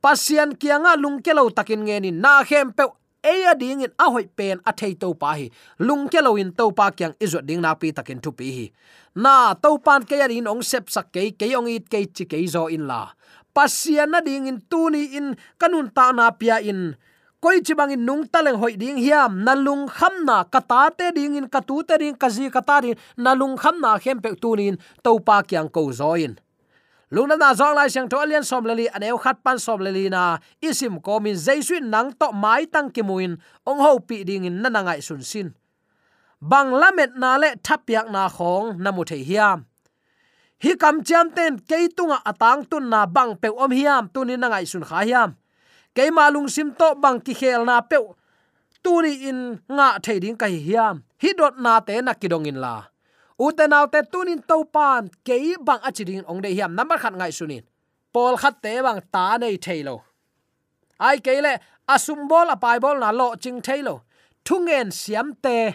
pasian 0.00 0.56
kianga 0.56 0.96
lungke 0.96 1.32
lo 1.36 1.48
takin 1.52 1.84
nge 1.84 1.96
ni 2.00 2.10
na 2.10 2.42
khem 2.44 2.72
pe 2.72 2.84
eya 3.22 3.52
ding 3.54 3.84
in 3.84 3.92
a 4.00 4.06
hoi 4.10 4.26
pen 4.26 4.60
a 4.64 4.72
thei 4.72 4.94
to 4.96 5.12
pa 5.14 5.36
hi. 5.36 5.52
Lungke 5.78 6.24
lo 6.24 6.36
in 6.36 6.52
to 6.52 6.72
pa 6.72 6.90
kyang 6.90 7.14
izo 7.20 7.40
ding 7.44 7.60
na 7.60 7.76
pi 7.76 7.92
takin 7.92 8.20
thu 8.20 8.32
pi 8.32 8.48
hi. 8.56 8.66
Na 9.14 9.54
to 9.54 9.76
pan 9.78 10.04
ke 10.08 10.16
yarin 10.16 10.48
ong 10.48 10.64
sep 10.64 10.88
sak 10.88 11.12
ke 11.12 11.36
ke 11.36 11.52
ong 11.52 11.68
it 11.68 11.88
ke 11.92 12.08
chi 12.08 12.24
ke 12.24 12.40
zo 12.48 12.66
in 12.66 12.88
la. 12.88 13.12
Pasian 13.52 14.10
na 14.14 14.20
ding 14.24 14.46
in 14.46 14.62
tu 14.70 14.88
ni 14.90 15.16
in, 15.18 15.36
kanun 15.60 15.92
ta 15.92 16.12
na 16.12 16.30
pia 16.30 16.62
in. 16.62 16.96
Koi 17.40 17.60
chi 17.64 17.74
bang 17.74 17.92
in 17.92 18.04
nung 18.04 18.24
taleng 18.28 18.60
hoi 18.60 18.76
ding 18.76 19.00
hiam, 19.00 19.44
na 19.44 19.52
lung 19.56 19.88
kham 19.88 20.24
na 20.24 20.44
kata 20.44 20.92
te 20.96 21.10
ding 21.10 21.36
in, 21.36 21.48
katu 21.48 21.82
te 21.82 21.96
ding, 21.98 22.14
kazi 22.14 22.48
kata 22.52 22.80
ding, 22.84 22.96
na 23.16 23.32
lung 23.32 23.56
kham 23.56 23.80
na 23.80 23.98
khem 23.98 24.20
pe 24.20 24.36
tu 24.36 24.54
in 24.54 24.78
to 25.02 25.18
pa 25.20 25.42
kyang 25.42 25.68
ko 25.72 25.90
zo 25.90 26.14
in 26.14 26.38
lungna 27.10 27.36
na 27.36 27.54
zong 27.54 27.74
lai 27.74 27.90
sang 27.90 28.08
to 28.08 28.16
alian 28.16 28.46
som 28.46 28.64
leli 28.64 28.86
aneu 28.90 29.18
khat 29.18 29.42
pan 29.44 29.58
som 29.58 29.82
leli 29.82 30.10
na 30.10 30.38
isim 30.62 31.02
ko 31.02 31.20
min 31.20 31.34
jaisu 31.34 31.82
nang 31.82 32.14
to 32.14 32.32
mai 32.32 32.66
tang 32.66 32.90
ki 32.90 33.02
muin 33.02 33.38
ong 33.66 33.80
ho 33.82 33.98
pi 33.98 34.24
ding 34.24 34.46
in 34.46 34.62
nanangai 34.62 35.02
sun 35.02 35.22
sin 35.22 35.54
bang 36.40 36.72
lamet 36.72 37.12
na 37.20 37.36
le 37.36 37.52
thapyak 37.60 38.08
na 38.08 38.24
khong 38.28 38.80
namu 38.80 39.04
the 39.04 39.20
hiam. 39.20 39.68
Hi 40.64 40.72
kam 40.76 41.04
cham 41.04 41.30
ten 41.30 41.60
keitunga 41.60 42.24
atang 42.24 42.64
à 42.64 42.68
tun 42.70 42.88
na 42.88 43.06
bang 43.06 43.36
pe 43.36 43.48
om 43.48 43.70
hiam 43.70 44.08
tunin 44.08 44.40
nangai 44.40 44.64
sun 44.66 44.82
kha 44.82 45.04
hiam. 45.04 45.36
Ke 45.94 46.10
malung 46.10 46.48
sim 46.48 46.72
to 46.72 46.94
bang 46.96 47.20
ki 47.20 47.34
khel 47.34 47.64
na 47.64 47.80
pe 47.80 47.96
tuni 48.82 49.28
in 49.28 49.60
nga 49.68 50.00
thading 50.00 50.36
kai 50.36 50.56
hiam. 50.56 51.04
Hi 51.20 51.32
dot 51.36 51.60
na 51.60 51.80
te 51.80 52.00
na 52.00 52.12
kidong 52.12 52.48
in 52.48 52.56
la 52.56 52.88
uten 53.46 53.72
autte 53.78 54.00
tunin 54.12 54.40
topan 54.48 55.02
kei 55.26 55.56
bang 55.66 55.82
achiding 55.88 56.24
ong 56.30 56.40
de 56.44 56.50
hiam 56.56 56.72
number 56.78 56.98
khat 57.02 57.14
ngai 57.18 57.32
sunin 57.38 57.64
pol 58.12 58.34
khat 58.42 58.54
te 58.64 58.72
bang 58.86 59.00
ta 59.14 59.26
nei 59.42 59.56
thailo 59.64 59.96
ai 61.06 61.18
keile, 61.26 61.52
asum 61.94 62.28
bol 62.30 62.48
a 62.54 62.56
pai 62.64 62.78
bol 62.84 62.96
na 63.02 63.10
lo 63.20 63.28
ching 63.42 63.60
thailo 63.66 63.96
thungen 64.44 64.92
siam 64.92 65.34
te. 65.42 65.74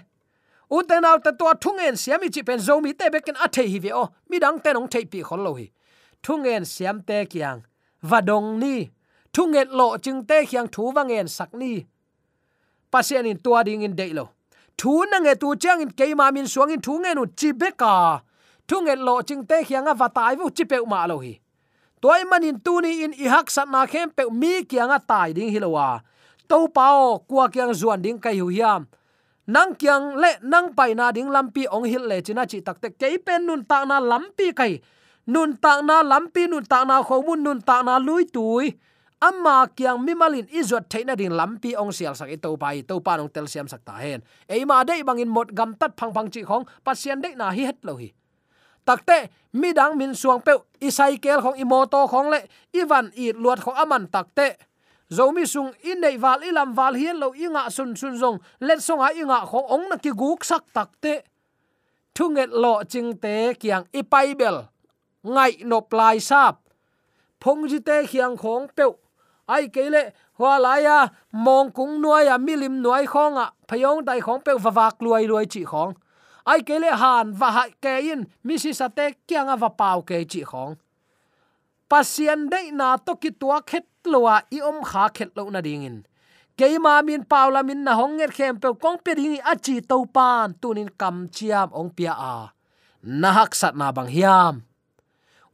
Uten 0.72 1.06
autte 1.06 1.32
to 1.40 1.46
thungen 1.64 1.96
siam 1.98 2.22
chi 2.34 2.42
pen 2.44 2.60
zo 2.60 2.82
mi 2.82 2.94
te 2.94 3.10
beken 3.10 3.36
athe 3.46 3.64
hi 3.72 3.80
ve 3.80 3.92
o. 3.94 4.04
Mi 4.30 4.40
dang 4.40 4.60
te 4.60 4.74
nong 4.74 4.88
thei 4.88 5.06
pi 5.06 5.22
khol 5.22 5.42
lo 5.46 5.54
hi. 5.54 5.72
Thungen 6.24 6.66
siam 6.66 7.02
te 7.08 7.26
kyang 7.26 7.62
vadong 8.04 8.60
ni. 8.60 8.90
Thungen 9.34 9.68
lo 9.72 9.98
ching 9.98 10.26
te 10.26 10.46
kyang 10.46 10.68
thu 10.68 10.92
wangen 10.96 11.28
sak 11.30 11.54
ni. 11.54 11.86
Pasien 12.92 13.26
in 13.26 13.38
tua 13.38 13.64
ding 13.64 13.84
in 13.84 13.96
deilo 13.96 14.35
thu 14.78 15.04
na 15.12 15.18
nge 15.20 15.34
tu 15.42 15.56
chang 15.56 15.80
in 15.80 15.92
ke 15.92 16.06
ma 16.16 16.32
min 16.32 16.48
suang 16.48 16.70
in 16.70 16.82
thu 16.82 16.94
nge 17.04 17.12
nu 17.16 17.26
chi 17.40 17.50
beka 17.52 17.96
thu 18.68 18.82
nge 18.82 18.96
lo 19.08 19.22
ching 19.28 19.44
te 19.50 19.64
khianga 19.68 19.94
va 19.94 20.08
tai 20.08 20.36
vu 20.36 20.50
chi 20.50 20.64
pe 20.72 20.78
ma 20.88 21.08
lo 21.08 21.18
hi. 21.18 21.34
Toy 22.02 22.24
manin 22.30 22.60
tu 22.66 22.82
ni 22.82 22.92
in 23.04 23.14
i 23.24 23.26
hak 23.34 23.50
sat 23.56 23.68
na 23.68 23.86
khem 23.92 24.10
pe 24.18 24.24
mi 24.42 24.64
kianga 24.70 25.00
tai 25.10 25.34
ding 25.34 25.52
hilowa 25.54 25.90
to 26.50 26.68
pao 26.68 27.20
kwa 27.30 27.46
kyang 27.54 27.74
zuan 27.80 28.02
ding 28.02 28.20
kai 28.20 28.38
hu 28.38 28.48
hiam. 28.48 28.86
Nang 29.48 29.76
kyang 29.76 30.06
le 30.22 30.32
nang 30.42 30.74
pai 30.78 30.94
na 30.94 31.12
ding 31.12 31.30
lampi 31.36 31.64
ong 31.76 31.86
hil 31.92 32.04
le 32.10 32.22
china 32.22 32.46
chi 32.46 32.60
tak 32.66 32.78
te 32.82 32.90
kei 33.02 33.18
pen 33.26 33.46
nun 33.46 33.62
ta 33.70 33.86
na 33.86 34.00
lampi 34.00 34.48
kai. 34.60 34.74
Nun 35.28 35.58
ta 35.58 35.82
na 35.82 36.04
lampi 36.12 36.48
nun 36.48 36.66
ta 36.66 36.84
na 36.84 37.02
khomun 37.08 37.40
nun 37.46 37.62
ta 37.62 37.82
na 37.82 37.98
lui 37.98 38.26
tui 38.26 38.74
amma 39.22 39.68
kyang 39.76 40.04
mimalin 40.04 40.48
izot 40.52 40.90
theina 40.90 41.16
ding 41.16 41.32
lampi 41.32 41.76
ong 41.76 41.92
sial 41.92 42.16
sak 42.16 42.30
to 42.42 42.58
pai 42.58 42.84
to 42.84 43.00
pa 43.00 43.18
nong 43.18 43.32
tel 43.32 43.48
siam 43.48 43.68
sak 43.68 43.86
ta 43.86 43.96
hen. 43.98 44.22
Ei 44.50 44.66
ma 44.66 44.84
dei 44.84 45.04
bangin 45.04 45.30
mot 45.30 45.48
gam 45.54 45.76
tat 45.76 45.96
phang 45.98 46.14
phang 46.14 46.30
chi 46.30 46.44
khong, 46.44 46.66
pasien 46.84 47.22
dei 47.22 47.36
na 47.36 47.52
hi 47.52 47.66
het 47.66 47.80
lo 47.84 47.96
hi. 47.96 48.12
Takte 48.86 49.30
mi 49.54 49.74
dang 49.74 49.98
min 49.98 50.14
suang 50.16 50.42
pe 50.42 50.54
isai 50.82 51.18
kel 51.18 51.42
khong 51.42 51.58
imoto 51.58 52.08
khong 52.08 52.30
le 52.30 52.40
ivan 52.74 53.12
i 53.16 53.32
luat 53.34 53.60
khong 53.64 53.76
aman 53.76 54.08
takte 54.08 54.58
zomi 55.10 55.46
sung 55.46 55.74
in 55.82 56.02
nei 56.02 56.18
wal 56.18 56.42
ilam 56.44 56.76
wal 56.76 56.94
hian 56.94 57.18
lo 57.18 57.34
inga 57.34 57.70
sun 57.70 57.96
sun 57.96 58.18
zong, 58.18 58.38
let 58.60 58.80
a 58.90 59.10
inga 59.16 59.46
khong, 59.46 59.66
ong 59.70 59.86
na 59.90 59.98
ki 59.98 60.12
guk 60.12 60.44
sak 60.44 60.64
takte 60.74 61.24
thunget 62.14 62.50
lo 62.50 62.84
ching 62.84 63.18
te 63.18 63.54
kyang 63.54 63.86
ipai 63.94 64.36
bel, 64.36 64.68
ngai 65.24 65.64
nop 65.66 65.94
lai 65.94 66.20
sap. 66.20 66.62
Phong 67.46 67.68
ji 67.70 67.78
te 67.80 68.08
khiang 68.10 68.38
khong 68.38 68.68
peu 68.76 68.98
ai 69.48 69.70
kele 69.70 70.14
hoa 70.38 70.60
laya 70.60 70.98
à, 71.02 71.10
mong 71.32 71.72
kung 71.72 72.02
nuai 72.02 72.26
ya 72.26 72.36
à, 72.36 72.38
milim 72.38 72.82
nuai 72.82 73.06
khonga 73.06 73.46
phayong 73.68 74.06
dai 74.06 74.20
khong 74.20 74.40
à, 74.40 74.44
pe 74.46 74.52
vạc, 74.78 75.02
luai 75.02 75.28
luai 75.28 75.46
chi 75.46 75.64
khong 75.64 75.94
ai 76.46 76.62
kele 76.62 76.90
han 77.02 77.34
va 77.34 77.50
ha 77.52 77.64
ke 77.82 77.94
in 78.12 78.22
mi 78.44 78.58
si 78.58 78.74
sa 78.74 78.88
te 78.88 79.06
kyanga 79.28 79.56
va 79.56 79.70
pau 79.70 80.02
ke 80.02 80.24
chi 80.32 80.42
khong 80.44 80.76
pasien 81.90 82.50
dei 82.50 82.72
na 82.72 82.98
to 82.98 83.16
ki 83.22 83.30
tua 83.40 83.62
khet 83.70 83.86
lowa 84.06 84.36
i 84.52 84.62
om 84.62 84.82
kha 84.90 85.10
khet 85.16 85.32
lo 85.38 85.50
na 85.50 85.62
ding 85.62 85.86
in. 85.90 85.98
Keima 86.58 87.04
min 87.08 87.24
paula 87.32 87.64
min 87.64 87.84
na 87.84 87.94
hong 88.00 88.18
nghe 88.18 88.28
khem 88.28 88.60
pe 88.62 88.70
kong 88.84 88.98
pe 89.06 89.12
ding 89.16 89.40
a 89.52 89.54
chỉ 89.66 89.76
to 89.90 89.98
pan 90.16 90.54
tunin 90.62 90.90
kam 91.00 91.28
chiam 91.36 91.70
ong 91.80 91.90
pia 91.96 92.14
a 92.34 92.36
na 93.22 93.30
hak 93.38 93.52
sat 93.60 93.74
na 93.76 93.92
bang 93.92 94.10
hiam. 94.16 94.54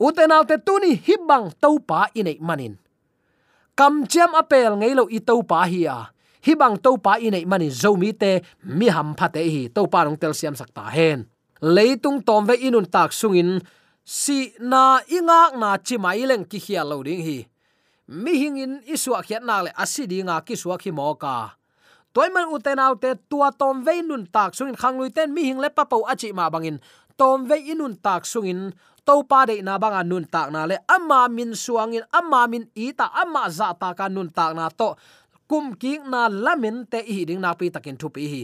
Utenaw 0.06 0.44
te 0.50 0.56
tuni 0.66 0.92
hibang 1.06 1.48
to 1.62 1.70
pa 1.90 2.00
inei 2.20 2.38
manin 2.48 2.76
kam 3.82 4.06
chiam 4.06 4.38
apel 4.38 4.78
ngei 4.78 4.94
lo 4.94 5.10
i 5.10 5.18
to 5.18 5.42
pa 5.42 5.66
hi 5.66 5.90
a. 5.90 6.14
Hi 6.46 6.54
bang 6.54 6.78
to 6.86 7.02
pa 7.02 7.18
i 7.18 7.34
nei 7.34 7.50
mani 7.50 7.74
zo 7.82 7.98
mi 7.98 8.14
te, 8.14 8.32
mi 8.78 8.88
ham 8.94 9.18
pha 9.18 9.28
te 9.34 9.42
hi. 9.42 9.74
To 9.74 9.90
pa 9.90 10.06
rong 10.06 10.18
tel 10.22 10.38
siam 10.38 10.54
sakta 10.54 10.86
hen. 10.94 11.26
Leitung 11.76 12.22
tom 12.22 12.46
ve 12.46 12.62
inun 12.68 12.86
tak 12.86 13.10
sungin, 13.10 13.58
si 14.06 14.54
na 14.72 15.02
inga 15.18 15.58
na 15.58 15.70
chi 15.86 15.98
mai 15.98 16.22
leng 16.30 16.46
ki 16.46 16.60
hi 16.66 16.78
lo 16.86 17.02
ding 17.02 17.26
hi. 17.26 17.38
Mi 18.22 18.34
hingin 18.42 18.86
isua 18.86 19.26
khiat 19.26 19.42
na 19.50 19.66
le 19.66 19.72
asidi 19.74 20.22
nga 20.22 20.38
ki 20.46 20.54
suwa 20.62 20.78
khi 20.78 20.94
mo 20.94 21.10
ka. 21.18 21.58
Toy 22.14 22.30
man 22.30 22.54
uten 22.54 22.78
autte 22.86 23.18
tua 23.30 23.50
tom 23.50 23.82
ve 23.86 24.06
nun 24.06 24.30
tak 24.30 24.54
sungin 24.54 24.78
khang 24.78 25.02
lui 25.02 25.10
ten, 25.10 25.34
mi 25.34 25.42
hing 25.50 25.58
le 25.58 25.70
pa 25.74 25.90
pau 25.90 26.06
achi 26.06 26.30
ma 26.38 26.54
bangin. 26.54 26.78
Tom 27.18 27.50
ve 27.50 27.58
inun 27.74 27.98
tak 28.06 28.30
sungin 28.30 28.78
to 29.06 29.24
pa 29.30 29.46
de 29.46 29.62
na 29.62 29.78
banga 29.78 30.04
nun 30.04 30.26
tak 30.34 30.52
na 30.52 30.66
le. 30.70 30.78
Amma 30.96 31.30
min 31.30 31.52
suangin 31.64 32.06
amma 32.14 32.48
min 32.48 32.64
ita, 32.76 33.06
amma 33.22 33.50
za 33.50 33.74
ta 33.82 33.94
ka 33.94 34.08
nun 34.08 34.30
tak 34.38 34.56
na 34.56 34.70
to. 34.70 34.96
Kum 35.50 35.76
ki 35.82 35.94
na 36.12 36.22
lamin 36.46 36.78
te 36.92 37.00
i 37.16 37.26
ding 37.26 37.42
na 37.42 37.54
pi 37.60 37.70
takin 37.70 37.98
thu 37.98 38.08
pi 38.16 38.24
hi. 38.34 38.44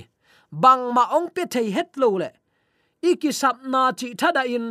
Bang 0.52 0.94
ma 0.96 1.04
ong 1.18 1.30
pe 1.36 1.44
thei 1.54 1.70
het 1.72 1.98
lo 2.02 2.10
le. 2.22 2.30
Iki 3.10 3.32
sap 3.32 3.58
na 3.64 3.92
chi 4.00 4.14
thada 4.20 4.44
in. 4.56 4.66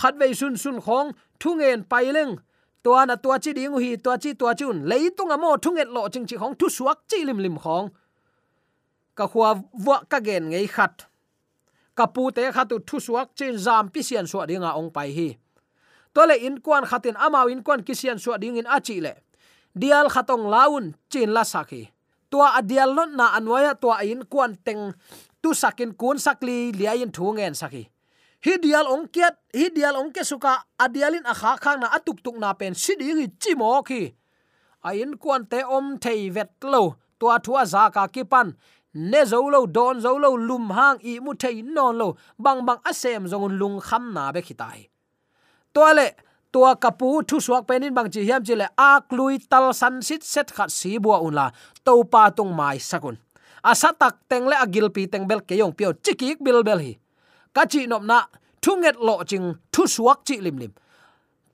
Khat 0.00 0.14
ve 0.20 0.34
sun 0.34 0.56
sun 0.56 0.78
khong, 0.84 1.08
thungen 1.40 1.80
paileng 1.90 2.36
tua 2.84 3.06
na 3.06 3.16
tua 3.16 3.38
chi 3.38 3.52
ding 3.52 3.74
hi, 3.82 3.96
tua 3.96 4.16
chi 4.22 4.30
tua 4.40 4.54
chun. 4.54 4.84
Leitung 4.90 5.30
amo 5.34 5.56
thunget 5.56 5.88
lo 5.88 6.08
ching 6.08 6.26
chi 6.28 6.36
khong, 6.36 6.54
thu 6.58 6.66
suak 6.68 6.98
chi 7.08 7.24
lim 7.24 7.38
lim 7.44 7.56
khong. 7.58 7.88
Ka 9.16 9.24
khuwa 9.26 9.50
wa 9.86 9.96
ka 10.10 10.18
gen 10.20 10.44
ngei 10.50 10.66
khat 10.66 10.94
kapu 11.98 12.30
te 12.36 12.52
khatu 12.52 12.76
thu 12.86 12.96
suak 13.00 13.28
chin 13.38 13.56
zam 13.56 13.88
pi 13.92 14.00
sian 14.02 14.26
suwa 14.30 14.44
dinga 14.46 14.70
ong 14.78 14.90
pai 14.94 15.10
hi. 15.16 15.28
Tole 16.14 16.36
in 16.46 16.60
kwan 16.64 16.84
khatin 16.84 17.16
amao 17.16 17.50
in 17.52 17.62
kwan 17.66 17.80
kisian 17.86 18.18
suwa 18.22 18.36
ding 18.40 18.56
in 18.56 18.66
achi 18.76 19.00
le. 19.00 19.12
Dial 19.76 20.08
khatong 20.08 20.48
laun 20.48 20.94
chin 21.10 21.32
la 21.36 21.44
sakhi 21.44 21.82
tua 22.30 22.58
adial 22.58 22.90
lot 22.94 23.10
na 23.16 23.32
anwaya 23.38 23.72
tua 23.74 24.02
in 24.04 24.24
kwan 24.26 24.56
teng 24.66 24.92
tu 25.42 25.54
sakin 25.54 25.94
kun 25.94 26.18
sakli 26.18 26.72
liain 26.72 27.10
thungen 27.12 27.54
sakhi. 27.54 27.88
Hi 28.44 28.54
dial 28.62 28.86
ong 28.86 29.08
kiat, 29.08 29.34
hi 29.56 29.72
dial 29.74 29.96
ong 29.96 30.12
ke 30.12 30.22
suka 30.22 30.68
adialin 30.78 31.24
akha 31.24 31.56
khang 31.58 31.80
na 31.80 31.88
atuk 31.96 32.20
tuk 32.22 32.36
na 32.38 32.52
pen 32.52 32.74
siding 32.74 33.18
hi 33.18 33.26
chimo 33.40 33.82
khi 33.82 34.12
ain 34.86 35.16
kwan 35.16 35.48
te 35.50 35.64
om 35.64 35.98
thei 35.98 36.30
vet 36.30 36.52
lo, 36.62 36.94
tua 37.18 37.38
thua 37.42 37.64
za 37.66 37.90
ka 37.90 38.06
ki 38.06 38.22
pan 38.24 38.54
ne 38.96 39.24
zo 39.24 39.40
lo, 39.54 39.66
don 39.66 40.00
zo 40.00 40.18
lo, 40.18 40.30
lum 40.48 40.70
hang 40.76 40.98
i 41.02 41.20
mu 41.20 41.32
thei 41.42 41.62
non 41.62 41.96
lo, 42.00 42.08
bang 42.38 42.64
bang 42.66 42.80
asem 42.90 43.28
zong 43.30 43.48
lung 43.60 43.80
kham 43.80 44.14
na 44.14 44.32
be 44.32 44.40
khitai 44.40 44.88
tole 45.74 46.08
tua 46.52 46.72
kapu 46.82 47.22
thu 47.28 47.36
suak 47.46 47.62
penin 47.68 47.94
bang 47.96 48.08
chi 48.12 48.20
hiam 48.28 48.42
chi 48.46 48.54
le 48.54 48.66
ak 48.76 49.12
lui 49.12 49.38
tal 49.50 49.66
san 49.80 50.02
sit 50.06 50.22
set 50.32 50.48
khat 50.56 50.70
si 50.78 50.98
bua 50.98 51.16
unla 51.26 51.46
to 51.84 51.92
pa 52.12 52.22
tung 52.36 52.52
mai 52.58 52.78
sakun 52.90 53.16
asa 53.66 53.90
tak 53.92 54.14
teng 54.30 54.46
le 54.46 54.56
agil 54.64 54.86
pi 54.94 55.02
teng 55.12 55.26
bel 55.26 55.40
ke 55.48 55.58
yong 55.58 55.74
pio 55.74 55.90
chikik 56.04 56.38
bil 56.38 56.62
bel 56.62 56.78
hi. 56.78 56.92
Ka 57.54 57.62
chi 57.66 57.86
nop 57.90 58.02
na 58.02 58.18
thunget 58.62 58.96
lo 59.06 59.14
ching 59.30 59.46
thu 59.72 59.82
suak 59.94 60.18
chi 60.24 60.36
lim 60.44 60.56
lim. 60.62 60.72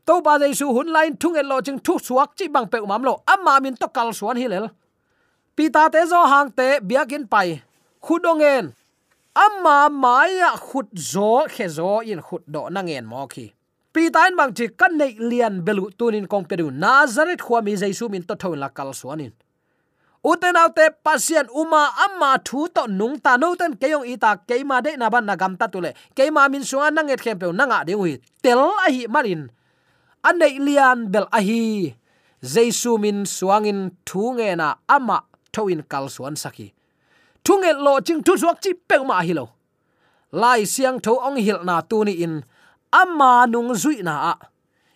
To 0.06 0.20
ba 0.20 0.38
dei 0.38 0.52
su 0.52 0.66
hun 0.76 0.88
line 0.92 1.16
thunget 1.16 1.46
lo 1.50 1.60
ching 1.60 1.78
thu 1.86 1.98
suak 2.06 2.36
chi 2.36 2.48
bang 2.54 2.68
pe 2.72 2.78
umam 2.78 3.02
lo 3.08 3.12
amma 3.26 3.60
min 3.64 3.76
to 3.80 3.86
kal 3.96 4.12
suan 4.12 4.36
hi 4.36 4.46
lel 4.48 4.66
pi 5.56 5.64
ta 5.74 5.88
te 5.88 6.00
zo 6.12 6.20
hang 6.32 6.50
te 6.58 6.80
biakin 6.88 7.24
pai. 7.32 7.62
Khudongen 8.04 8.72
amma 9.34 9.88
maya 9.90 10.50
khut 10.66 10.88
zo 11.12 11.46
khe 11.48 11.66
zo 11.68 12.00
in 12.00 12.20
khut 12.26 12.42
do 12.46 12.68
na 12.70 12.80
ngen 12.82 13.06
mo 13.06 13.26
khi. 13.26 13.52
Pi 13.92 14.08
bang 14.10 14.52
chi 14.56 14.66
kan 14.80 14.96
nei 14.96 15.12
lian 15.30 15.54
belu 15.66 15.84
tunin 15.98 16.26
kong 16.26 16.44
pedu 16.48 16.70
nazareth 16.70 17.42
khwa 17.46 17.58
mi 17.64 17.76
jaisu 17.76 18.08
min 18.08 18.22
to 18.28 18.34
thon 18.34 18.58
la 18.58 18.68
kal 18.68 18.90
suanin. 19.00 19.32
Uten 20.24 20.56
autte 20.56 20.84
pasien 21.04 21.46
uma 21.50 21.90
amma 22.04 22.38
thu 22.46 22.68
to 22.74 22.86
nung 22.86 23.18
ta 23.24 23.36
no 23.36 23.54
ten 23.54 23.74
keyong 23.74 24.06
ita 24.06 24.38
keima 24.48 24.78
de 24.84 24.96
na 24.96 25.10
ban 25.10 25.26
nagam 25.26 25.58
ta 25.60 25.66
tule. 25.66 25.90
Keima 26.16 26.48
min 26.48 26.62
suwa 26.62 26.94
na 26.94 27.02
nget 27.02 27.20
khem 27.24 27.38
pe 27.38 27.46
na 27.52 27.64
nga 27.66 27.84
de 27.84 27.94
wi 27.94 28.20
tel 28.42 28.60
a 28.84 28.88
hi 28.94 29.06
marin. 29.14 29.50
Anei 30.24 30.56
lian 30.66 31.10
bel 31.12 31.26
a 31.32 31.40
hi. 31.42 31.94
Jaisu 32.42 32.98
min 33.02 33.26
suangin 33.26 33.90
thu 34.06 34.22
nge 34.38 34.56
na 34.56 34.68
ama 34.88 35.18
thoin 35.52 35.82
kal 35.88 36.08
suan 36.08 36.36
saki. 36.36 36.72
Thunge 37.44 37.72
lo 37.84 38.00
ching 38.00 38.22
thu 38.22 38.36
suak 38.36 38.56
chi 38.62 38.72
pe 38.88 38.96
ma 39.08 39.20
hi 39.26 39.32
lo. 39.32 39.46
Lai 40.32 40.64
siang 40.64 40.98
tho 41.04 41.12
ong 41.26 41.36
hil 41.36 41.60
na 41.64 41.80
tu 41.80 42.04
ni 42.04 42.12
in, 42.24 42.34
amma 43.00 43.46
nung 43.52 43.72
zui 43.82 44.02
na 44.02 44.14
a. 44.32 44.34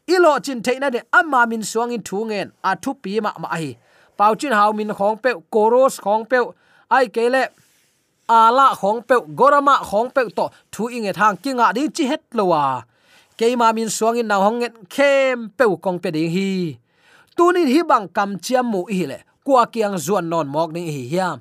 Ilo 0.07 0.39
chin 0.39 0.63
theina 0.63 0.91
de 0.91 1.01
amma 1.13 1.47
min 1.47 1.63
suang 1.63 1.91
in 1.91 2.03
thu 2.03 2.25
ngen 2.25 2.49
a 2.65 2.77
thu 2.83 2.95
pi 3.03 3.21
ma 3.21 3.33
ma 3.43 3.49
hi. 3.49 3.77
Pau 4.17 4.35
chin 4.35 4.53
hau 4.53 4.73
min 4.73 4.95
khong 4.99 5.17
pe, 5.23 5.31
koros 5.51 5.95
khong 6.05 6.25
pe, 6.31 6.39
ai 6.91 7.07
kele 7.09 7.43
ala 8.29 8.75
khong 8.81 9.01
pe, 9.09 9.17
gorama 9.39 9.77
khong 9.91 10.11
pe 10.15 10.23
to 10.37 10.49
thu 10.73 10.87
inge 10.97 11.13
thang 11.19 11.37
kinga 11.43 11.73
ding 11.75 11.91
chi 11.97 12.05
het 12.11 12.23
lowa 12.39 12.83
keima 13.39 13.75
min 13.75 13.91
suang 13.91 14.17
in 14.17 14.29
na 14.29 14.37
hong 14.45 14.59
ngen 14.61 14.75
khem 14.95 15.51
pe 15.59 15.65
kong 15.83 15.99
pe 15.99 16.11
ding 16.11 16.31
hi. 16.31 16.79
Tunin 17.37 17.69
hi 17.69 17.83
bang 17.83 18.09
kam 18.09 18.39
chiam 18.39 18.67
mu 18.73 18.81
hi 18.89 19.05
le 19.11 19.19
kwa 19.47 19.63
kiang 19.73 19.97
zuan 20.05 20.27
non 20.33 20.49
mok 20.55 20.71
ni 20.75 20.83
hi 20.91 21.03
hiam. 21.13 21.39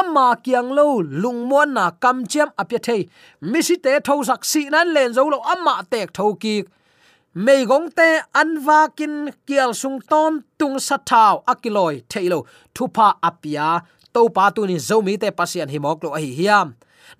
Amma 0.00 0.26
kiang 0.44 0.70
lo 0.78 1.02
lung 1.22 1.40
mon 1.50 1.74
na 1.74 1.90
kam 2.02 2.18
chem 2.32 2.48
apya 2.62 2.78
thei. 2.86 3.02
Mi 3.50 3.60
si 3.66 3.76
te 3.84 3.92
tho 4.06 4.14
sak 4.28 4.42
si 4.50 4.62
nan 4.74 4.94
len 4.94 5.10
zo 5.16 5.22
lo 5.32 5.38
amma 5.52 5.74
tek 5.92 6.08
tho 6.16 6.26
ki. 6.42 6.56
Mei 7.44 7.66
gong 7.70 7.88
te 7.98 8.08
anwa 8.40 8.80
kin 8.98 9.14
kial 9.46 9.74
sung 9.80 9.98
ton 10.10 10.32
tung 10.58 10.78
sa 10.86 10.96
thao 11.10 11.34
akiloi 11.52 11.96
thailo 12.10 12.38
thupa 12.74 13.08
apia 13.28 13.68
to 14.14 14.28
pa 14.36 14.44
tu 14.54 14.62
ni 14.70 14.76
zomi 14.88 15.14
te 15.22 15.28
pasien 15.38 15.68
hi 15.72 15.78
mok 15.84 16.04
lo 16.04 16.10
hi 16.14 16.30
hiam. 16.38 16.66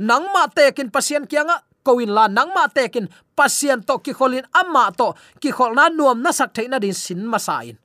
Nang 0.08 0.26
ma 0.34 0.46
te 0.56 0.70
kin 0.76 0.88
pasien 0.94 1.24
kianga 1.30 1.56
koin 1.86 2.10
la 2.16 2.24
nang 2.36 2.50
ma 2.56 2.64
te 2.76 2.84
kin 2.94 3.06
pasien 3.38 3.78
to 3.88 3.94
ki 4.04 4.12
kholin 4.18 4.46
amma 4.60 4.84
to. 4.98 5.08
Ki 5.42 5.50
khol 5.56 5.72
na 5.78 5.84
nuam 5.88 6.18
na 6.22 6.30
sak 6.38 6.50
theina 6.54 6.78
din 6.84 6.94
sin 6.94 7.26
ma 7.26 7.38
sain 7.38 7.76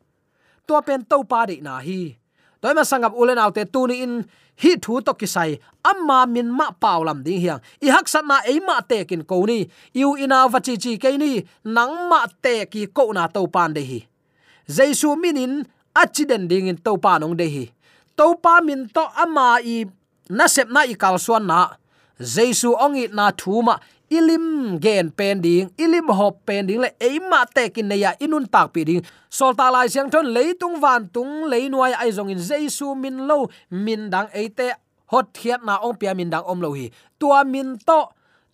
to 0.68 0.82
pen 0.88 1.02
to 1.10 1.18
pa 1.24 1.46
de 1.46 1.58
na 1.62 1.80
hi 1.80 2.23
toy 2.64 2.72
ma 2.72 2.84
sangap 2.88 3.12
ulen 3.22 3.36
autte 3.44 3.64
tuni 3.74 3.96
in 4.06 4.14
hi 4.64 4.72
thu 4.84 5.02
to 5.06 5.12
kisai 5.20 5.52
amma 5.92 6.20
min 6.34 6.48
ma 6.60 6.68
paulam 6.84 7.20
ding 7.26 7.42
hiang. 7.44 7.60
I 7.86 7.92
hak 7.92 8.08
sat 8.08 8.24
na 8.24 8.40
ei 8.48 8.60
ma 8.68 8.80
te 8.90 9.04
kin 9.10 9.24
ko 9.28 9.44
ni. 9.50 9.68
Yu 10.00 10.16
ina 10.24 10.48
vachi 10.54 10.74
chi 10.84 10.92
ke 11.04 11.12
ni, 11.24 11.44
nang 11.76 11.94
ma 12.10 12.22
te 12.44 12.56
ki 12.72 12.88
ko 12.96 13.12
na 13.12 13.28
to 13.28 13.42
pan 13.56 13.76
de 13.76 13.84
hi. 13.90 14.00
Jaisu 14.76 15.10
minin 15.20 15.68
accident 16.04 16.48
ding 16.48 16.68
in 16.72 16.78
to 16.86 16.96
pa 17.04 17.18
nong 17.20 17.36
de 17.36 17.48
hi. 17.56 17.66
To 18.18 18.26
pa 18.44 18.62
min 18.64 18.88
to 18.96 19.04
ama 19.24 19.60
i 19.76 19.84
na 20.30 20.48
sep 20.48 20.72
na 20.72 20.88
i 20.88 20.96
kal 21.04 21.20
suan 21.20 21.44
na. 21.52 21.60
Jaisu 22.36 22.70
ongi 22.86 23.12
na 23.18 23.26
thu 23.40 23.60
ma 23.68 23.76
ilim 24.14 24.78
gen 24.78 25.10
pen 25.10 25.42
ding, 25.42 25.74
ilim 25.78 26.08
hop 26.14 26.46
pen 26.46 26.70
ding, 26.70 26.80
le 26.86 26.94
eima 27.02 27.46
te 27.50 27.70
kin 27.74 27.90
ne 27.90 27.98
ya 27.98 28.14
inun 28.22 28.46
tak 28.46 28.74
pi 28.74 28.86
ding. 28.86 29.02
Sol 29.30 29.58
ta 29.58 29.74
lai 29.74 29.90
siang 29.90 30.10
thon 30.14 30.30
leitung 30.30 30.78
van 30.78 31.10
tung 31.10 31.50
leinuai 31.50 31.94
ai 31.98 32.14
zong 32.14 32.30
in 32.30 32.38
jesu 32.38 32.94
min 32.94 33.26
lo, 33.26 33.50
min 33.70 34.10
dang 34.14 34.30
eite 34.34 34.78
hot 35.10 35.34
thiat 35.34 35.66
na 35.66 35.82
ong 35.82 35.98
pia 35.98 36.14
min 36.14 36.30
dang 36.30 36.46
om 36.46 36.62
lo 36.62 36.74
hi. 36.78 36.90
Tua 37.18 37.44
min 37.44 37.78
to, 37.82 38.02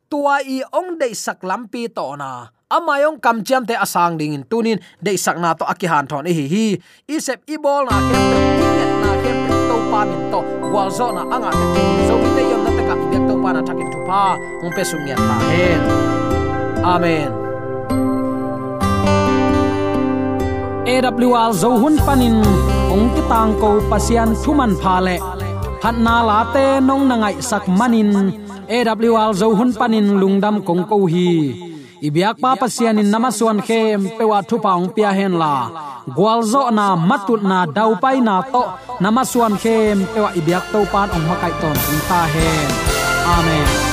tua 0.07 0.39
i 0.45 0.63
ong 0.71 0.95
dei 0.99 1.13
sak 1.13 1.43
lampi 1.43 1.91
to 1.91 2.15
na. 2.15 2.47
Amayong 2.69 3.17
kam 3.17 3.41
chiam 3.43 3.65
te 3.65 3.73
asang 3.73 4.15
ding 4.19 4.33
in 4.37 4.45
tunin, 4.45 4.79
dei 5.01 5.17
sak 5.17 5.37
na 5.41 5.57
to 5.57 5.65
akihan 5.65 6.05
thon 6.07 6.29
e 6.29 6.31
hi 6.31 6.45
hi. 6.53 6.65
Isep 7.09 7.43
ibol 7.49 7.83
na 7.89 7.97
kem 8.11 8.91
na 9.03 9.11
kem 9.23 9.39
to 9.67 9.75
pa 9.91 10.01
min 10.05 10.23
to, 10.31 10.39
wal 10.73 10.89
zo 10.97 11.11
na 11.11 11.23
anga 11.35 11.51
te 11.73 11.83
zo 12.07 12.15
te 12.37 12.43
yom 12.51 12.68
pa 13.43 13.49
na 13.55 13.61
thakin 13.67 13.89
tu 13.93 13.99
pa 14.07 14.23
ong 14.63 14.73
pe 14.75 14.83
sung 14.89 15.05
yan 15.09 15.19
ta 15.29 15.37
hen 15.49 15.81
amen. 16.93 17.29
AWR 20.89 21.51
zo 21.61 21.69
hun 21.81 21.95
panin 22.05 22.41
ong 22.93 23.07
ki 23.13 23.21
tang 23.31 23.53
ko 23.61 23.69
pasian 23.91 24.29
thuman 24.41 24.73
pha 24.81 24.95
le. 25.05 25.17
Phat 25.81 25.95
na 26.05 26.15
la 26.27 26.39
te 26.53 26.65
nong 26.87 27.05
na 27.09 27.15
ngai 27.21 27.37
sak 27.49 27.65
manin 27.79 28.11
AWR 28.75 29.31
zo 29.39 29.47
hun 29.57 29.71
panin 29.79 30.07
lungdam 30.21 30.55
kong 30.67 30.83
ko 30.89 30.97
hi. 31.13 31.29
Ibyak 32.07 32.35
pa 32.43 32.51
pasian 32.61 32.99
in 33.01 33.11
namaswan 33.13 33.59
khem 33.67 34.01
pewa 34.17 34.39
thu 34.49 34.55
paung 34.65 34.89
pia 34.95 35.11
hen 35.17 35.33
la. 35.41 35.55
Gwalzo 36.17 36.63
na 36.77 36.85
matut 37.09 37.41
na 37.49 37.59
dau 37.77 37.91
pai 38.03 38.17
na 38.27 38.35
to. 38.53 38.63
Namaswan 39.03 39.55
khem 39.61 39.97
pewa 40.13 40.29
ibyak 40.39 40.65
to 40.71 40.79
pan 40.91 41.07
ong 41.15 41.25
makai 41.29 41.53
ton 41.61 41.77
ta 42.09 42.21
hen. 42.33 42.98
Amen 43.29 43.88